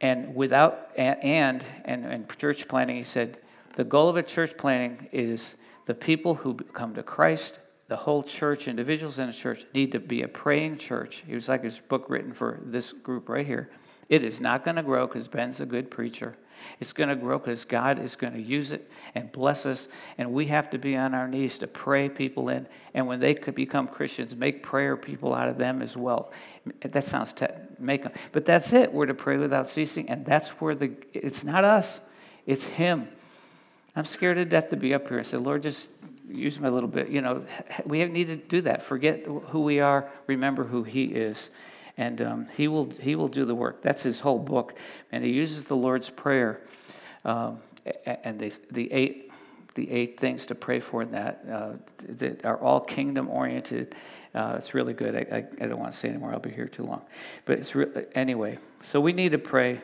and 0.00 0.34
without 0.34 0.90
and 0.96 1.64
and 1.84 2.04
and 2.04 2.38
church 2.38 2.68
planting 2.68 2.96
he 2.96 3.04
said 3.04 3.38
the 3.76 3.84
goal 3.84 4.08
of 4.08 4.16
a 4.16 4.22
church 4.22 4.56
planting 4.56 5.08
is 5.12 5.54
the 5.86 5.94
people 5.94 6.34
who 6.34 6.54
come 6.54 6.94
to 6.94 7.02
Christ 7.02 7.60
the 7.90 7.96
whole 7.96 8.22
church 8.22 8.68
individuals 8.68 9.18
in 9.18 9.26
the 9.26 9.32
church 9.32 9.66
need 9.74 9.90
to 9.90 9.98
be 9.98 10.22
a 10.22 10.28
praying 10.28 10.78
church. 10.78 11.24
He 11.26 11.34
was 11.34 11.48
like 11.48 11.64
his 11.64 11.80
book 11.80 12.06
written 12.08 12.32
for 12.32 12.60
this 12.64 12.92
group 12.92 13.28
right 13.28 13.44
here. 13.44 13.68
It 14.08 14.22
is 14.22 14.40
not 14.40 14.64
going 14.64 14.76
to 14.76 14.84
grow 14.84 15.08
because 15.08 15.26
ben's 15.26 15.58
a 15.58 15.66
good 15.66 15.90
preacher 15.90 16.36
it's 16.80 16.92
going 16.92 17.08
to 17.08 17.16
grow 17.16 17.38
because 17.38 17.64
God 17.64 17.98
is 17.98 18.16
going 18.16 18.32
to 18.32 18.40
use 18.40 18.72
it 18.72 18.90
and 19.14 19.30
bless 19.30 19.66
us. 19.66 19.88
And 20.18 20.32
we 20.32 20.46
have 20.46 20.70
to 20.70 20.78
be 20.78 20.96
on 20.96 21.14
our 21.14 21.28
knees 21.28 21.58
to 21.58 21.66
pray 21.66 22.08
people 22.08 22.48
in. 22.48 22.66
And 22.94 23.06
when 23.06 23.20
they 23.20 23.34
could 23.34 23.54
become 23.54 23.88
Christians, 23.88 24.34
make 24.34 24.62
prayer 24.62 24.96
people 24.96 25.34
out 25.34 25.48
of 25.48 25.58
them 25.58 25.82
as 25.82 25.96
well. 25.96 26.32
That 26.82 27.04
sounds 27.04 27.32
te- 27.32 27.46
make 27.78 28.02
them. 28.02 28.12
But 28.32 28.44
that's 28.44 28.72
it. 28.72 28.92
We're 28.92 29.06
to 29.06 29.14
pray 29.14 29.36
without 29.36 29.68
ceasing. 29.68 30.08
And 30.08 30.24
that's 30.24 30.48
where 30.60 30.74
the, 30.74 30.92
it's 31.12 31.44
not 31.44 31.64
us, 31.64 32.00
it's 32.46 32.66
Him. 32.66 33.08
I'm 33.96 34.04
scared 34.04 34.36
to 34.36 34.44
death 34.44 34.70
to 34.70 34.76
be 34.76 34.94
up 34.94 35.08
here 35.08 35.18
and 35.18 35.26
say, 35.26 35.36
Lord, 35.36 35.62
just 35.62 35.88
use 36.28 36.60
my 36.60 36.68
little 36.68 36.88
bit. 36.88 37.08
You 37.08 37.20
know, 37.20 37.44
we 37.84 38.04
need 38.04 38.28
to 38.28 38.36
do 38.36 38.60
that. 38.62 38.84
Forget 38.84 39.26
who 39.26 39.62
we 39.62 39.80
are, 39.80 40.08
remember 40.26 40.64
who 40.64 40.84
He 40.84 41.04
is 41.04 41.50
and 42.00 42.22
um, 42.22 42.46
he 42.56 42.66
will 42.66 42.90
he 42.98 43.14
will 43.14 43.28
do 43.28 43.44
the 43.44 43.54
work. 43.54 43.82
That's 43.82 44.02
his 44.02 44.20
whole 44.20 44.38
book, 44.38 44.74
and 45.12 45.22
he 45.22 45.30
uses 45.30 45.64
the 45.64 45.76
Lord's 45.76 46.08
prayer 46.08 46.62
um, 47.26 47.60
and 48.06 48.38
the 48.38 48.56
the 48.70 48.90
eight 48.90 49.30
the 49.74 49.90
eight 49.90 50.18
things 50.18 50.46
to 50.46 50.54
pray 50.54 50.80
for 50.80 51.02
in 51.02 51.10
that 51.10 51.44
uh, 51.52 51.72
that 52.08 52.42
are 52.46 52.56
all 52.56 52.80
kingdom 52.80 53.28
oriented. 53.28 53.94
Uh, 54.34 54.54
it's 54.56 54.72
really 54.72 54.94
good. 54.94 55.14
I, 55.14 55.36
I, 55.36 55.64
I, 55.64 55.66
don't 55.66 55.80
want 55.80 55.92
to 55.92 55.98
say 55.98 56.08
anymore. 56.08 56.32
I'll 56.32 56.38
be 56.38 56.50
here 56.50 56.68
too 56.68 56.84
long. 56.84 57.02
But 57.46 57.58
it's 57.58 57.74
re- 57.74 58.06
anyway. 58.14 58.58
So 58.80 59.00
we 59.00 59.12
need 59.12 59.32
to 59.32 59.38
pray 59.38 59.80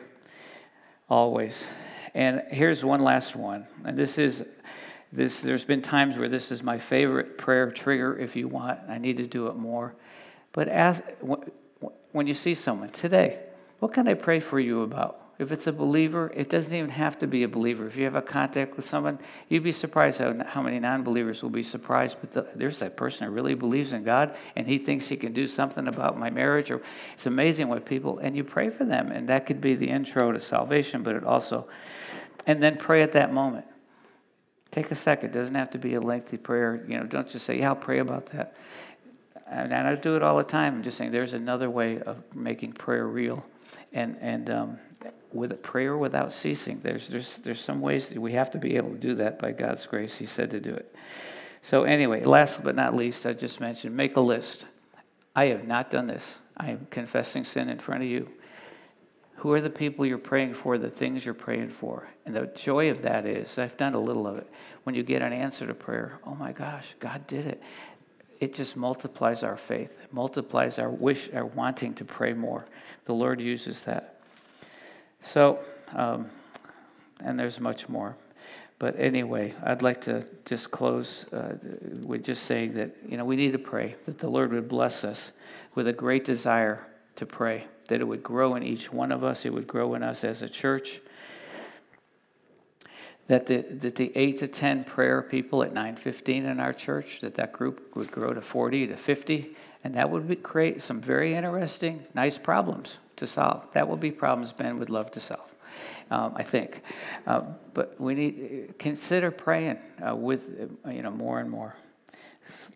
always. 1.09 1.67
And 2.13 2.43
here's 2.49 2.81
one 2.81 3.01
last 3.01 3.35
one. 3.35 3.67
And 3.83 3.97
this 3.97 4.17
is 4.17 4.45
this. 5.11 5.41
There's 5.41 5.65
been 5.65 5.81
times 5.81 6.17
where 6.17 6.29
this 6.29 6.51
is 6.51 6.63
my 6.63 6.79
favorite 6.79 7.37
prayer 7.37 7.69
trigger. 7.69 8.17
If 8.17 8.37
you 8.37 8.47
want, 8.47 8.79
I 8.87 8.97
need 8.97 9.17
to 9.17 9.27
do 9.27 9.47
it 9.47 9.57
more. 9.57 9.93
But 10.53 10.69
as 10.69 11.03
when 12.11 12.27
you 12.27 12.33
see 12.33 12.53
someone 12.53 12.89
today, 12.89 13.39
what 13.79 13.93
can 13.93 14.07
I 14.07 14.15
pray 14.15 14.39
for 14.39 14.59
you 14.59 14.81
about? 14.81 15.21
If 15.39 15.51
it's 15.51 15.67
a 15.67 15.71
believer, 15.71 16.31
it 16.35 16.49
doesn't 16.49 16.73
even 16.73 16.89
have 16.89 17.19
to 17.19 17.27
be 17.27 17.43
a 17.43 17.47
believer. 17.47 17.85
If 17.85 17.95
you 17.95 18.05
have 18.05 18.15
a 18.15 18.23
contact 18.23 18.75
with 18.75 18.85
someone, 18.85 19.19
you'd 19.49 19.63
be 19.63 19.71
surprised 19.71 20.17
how, 20.17 20.33
how 20.45 20.63
many 20.63 20.79
non 20.79 21.03
believers 21.03 21.43
will 21.43 21.51
be 21.51 21.61
surprised. 21.61 22.17
But 22.19 22.31
the, 22.31 22.47
there's 22.55 22.79
that 22.79 22.97
person 22.97 23.27
that 23.27 23.31
really 23.31 23.53
believes 23.53 23.93
in 23.93 24.03
God 24.03 24.35
and 24.55 24.65
he 24.65 24.79
thinks 24.79 25.07
he 25.07 25.15
can 25.15 25.33
do 25.33 25.45
something 25.45 25.87
about 25.87 26.17
my 26.17 26.31
marriage. 26.31 26.71
Or 26.71 26.81
It's 27.13 27.27
amazing 27.27 27.67
what 27.67 27.85
people, 27.85 28.17
and 28.17 28.35
you 28.35 28.43
pray 28.43 28.71
for 28.71 28.83
them. 28.83 29.11
And 29.11 29.29
that 29.29 29.45
could 29.45 29.61
be 29.61 29.75
the 29.75 29.89
intro 29.89 30.31
to 30.31 30.39
salvation, 30.39 31.03
but 31.03 31.15
it 31.15 31.23
also, 31.23 31.67
and 32.47 32.63
then 32.63 32.77
pray 32.77 33.03
at 33.03 33.11
that 33.11 33.31
moment. 33.31 33.67
Take 34.71 34.89
a 34.89 34.95
second. 34.95 35.29
It 35.29 35.33
doesn't 35.33 35.55
have 35.55 35.69
to 35.71 35.77
be 35.77 35.93
a 35.93 36.01
lengthy 36.01 36.37
prayer. 36.37 36.83
You 36.87 36.97
know, 36.97 37.03
don't 37.03 37.29
just 37.29 37.45
say, 37.45 37.59
yeah, 37.59 37.69
I'll 37.69 37.75
pray 37.75 37.99
about 37.99 38.25
that 38.27 38.57
and 39.49 39.73
I 39.73 39.95
do 39.95 40.15
it 40.15 40.23
all 40.23 40.37
the 40.37 40.43
time. 40.43 40.75
I'm 40.75 40.83
just 40.83 40.97
saying 40.97 41.11
there's 41.11 41.33
another 41.33 41.69
way 41.69 41.99
of 41.99 42.21
making 42.33 42.73
prayer 42.73 43.07
real, 43.07 43.45
and 43.93 44.17
and 44.21 44.49
um, 44.49 44.79
with 45.31 45.61
prayer 45.61 45.97
without 45.97 46.31
ceasing. 46.31 46.79
There's 46.83 47.07
there's 47.07 47.37
there's 47.37 47.61
some 47.61 47.81
ways 47.81 48.09
that 48.09 48.19
we 48.19 48.33
have 48.33 48.51
to 48.51 48.57
be 48.57 48.75
able 48.75 48.91
to 48.91 48.97
do 48.97 49.15
that 49.15 49.39
by 49.39 49.51
God's 49.51 49.85
grace. 49.85 50.17
He 50.17 50.25
said 50.25 50.51
to 50.51 50.59
do 50.59 50.73
it. 50.73 50.93
So 51.61 51.83
anyway, 51.83 52.23
last 52.23 52.63
but 52.63 52.75
not 52.75 52.95
least, 52.95 53.25
I 53.25 53.33
just 53.33 53.59
mentioned 53.59 53.95
make 53.95 54.15
a 54.15 54.21
list. 54.21 54.65
I 55.35 55.45
have 55.47 55.67
not 55.67 55.91
done 55.91 56.07
this. 56.07 56.37
I 56.55 56.71
am 56.71 56.87
confessing 56.89 57.43
sin 57.43 57.69
in 57.69 57.79
front 57.79 58.03
of 58.03 58.09
you. 58.09 58.29
Who 59.41 59.53
are 59.53 59.61
the 59.61 59.69
people 59.69 60.03
you're 60.03 60.17
praying 60.17 60.55
for, 60.55 60.79
the 60.79 60.89
things 60.89 61.23
you're 61.23 61.35
praying 61.35 61.69
for? 61.69 62.09
And 62.25 62.35
the 62.35 62.47
joy 62.47 62.89
of 62.89 63.03
that 63.03 63.27
is, 63.27 63.59
I've 63.59 63.77
done 63.77 63.93
a 63.93 63.99
little 63.99 64.25
of 64.25 64.37
it. 64.37 64.49
When 64.83 64.95
you 64.95 65.03
get 65.03 65.21
an 65.21 65.31
answer 65.31 65.67
to 65.67 65.75
prayer, 65.75 66.19
oh 66.25 66.33
my 66.33 66.53
gosh, 66.53 66.95
God 66.99 67.27
did 67.27 67.45
it 67.45 67.61
it 68.39 68.53
just 68.53 68.75
multiplies 68.75 69.43
our 69.43 69.57
faith, 69.57 69.97
it 70.03 70.13
multiplies 70.13 70.79
our 70.79 70.89
wish, 70.89 71.31
our 71.33 71.45
wanting 71.45 71.93
to 71.95 72.05
pray 72.05 72.33
more. 72.33 72.65
The 73.05 73.13
Lord 73.13 73.41
uses 73.41 73.83
that. 73.85 74.19
So, 75.21 75.59
um, 75.93 76.29
and 77.19 77.39
there's 77.39 77.59
much 77.59 77.89
more. 77.89 78.15
But 78.79 78.99
anyway, 78.99 79.55
I'd 79.63 79.81
like 79.81 80.01
to 80.01 80.25
just 80.45 80.69
close 80.69 81.25
uh, 81.33 81.55
with 82.03 82.23
just 82.23 82.43
saying 82.43 82.73
that, 82.73 82.95
you 83.07 83.17
know, 83.17 83.25
we 83.25 83.35
need 83.35 83.53
to 83.53 83.59
pray 83.59 83.95
that 84.05 84.19
the 84.19 84.29
Lord 84.29 84.51
would 84.51 84.67
bless 84.67 85.03
us 85.03 85.31
with 85.73 85.87
a 85.87 85.93
great 85.93 86.25
desire 86.25 86.85
to 87.15 87.25
pray, 87.25 87.65
that 87.87 88.01
it 88.01 88.03
would 88.03 88.21
grow 88.21 88.53
in 88.53 88.61
each 88.61 88.93
one 88.93 89.11
of 89.11 89.23
us, 89.23 89.45
it 89.45 89.53
would 89.53 89.65
grow 89.65 89.95
in 89.95 90.03
us 90.03 90.23
as 90.23 90.43
a 90.43 90.49
church 90.49 91.01
that 93.27 93.45
the, 93.45 93.57
that 93.57 93.95
the 93.95 94.11
8 94.15 94.37
to 94.39 94.47
10 94.47 94.83
prayer 94.85 95.21
people 95.21 95.63
at 95.63 95.73
915 95.73 96.45
in 96.45 96.59
our 96.59 96.73
church, 96.73 97.21
that 97.21 97.35
that 97.35 97.53
group 97.53 97.95
would 97.95 98.09
grow 98.09 98.33
to 98.33 98.41
40 98.41 98.87
to 98.87 98.97
50, 98.97 99.55
and 99.83 99.95
that 99.95 100.09
would 100.09 100.27
be, 100.27 100.35
create 100.35 100.81
some 100.81 101.01
very 101.01 101.35
interesting, 101.35 102.05
nice 102.13 102.37
problems 102.37 102.97
to 103.17 103.27
solve. 103.27 103.65
That 103.73 103.87
will 103.87 103.97
be 103.97 104.11
problems 104.11 104.51
Ben 104.53 104.79
would 104.79 104.89
love 104.89 105.11
to 105.11 105.19
solve, 105.19 105.53
um, 106.09 106.33
I 106.35 106.43
think. 106.43 106.81
Uh, 107.25 107.41
but 107.73 107.99
we 107.99 108.15
need 108.15 108.75
consider 108.79 109.29
praying 109.29 109.77
uh, 110.05 110.15
with 110.15 110.69
uh, 110.85 110.89
you 110.89 111.01
know 111.01 111.11
more 111.11 111.39
and 111.39 111.49
more. 111.49 111.75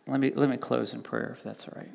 Let 0.07 0.19
me 0.19 0.31
let 0.35 0.49
me 0.49 0.57
close 0.57 0.93
in 0.93 1.01
prayer 1.01 1.35
if 1.37 1.43
that's 1.43 1.67
all 1.67 1.73
right. 1.77 1.91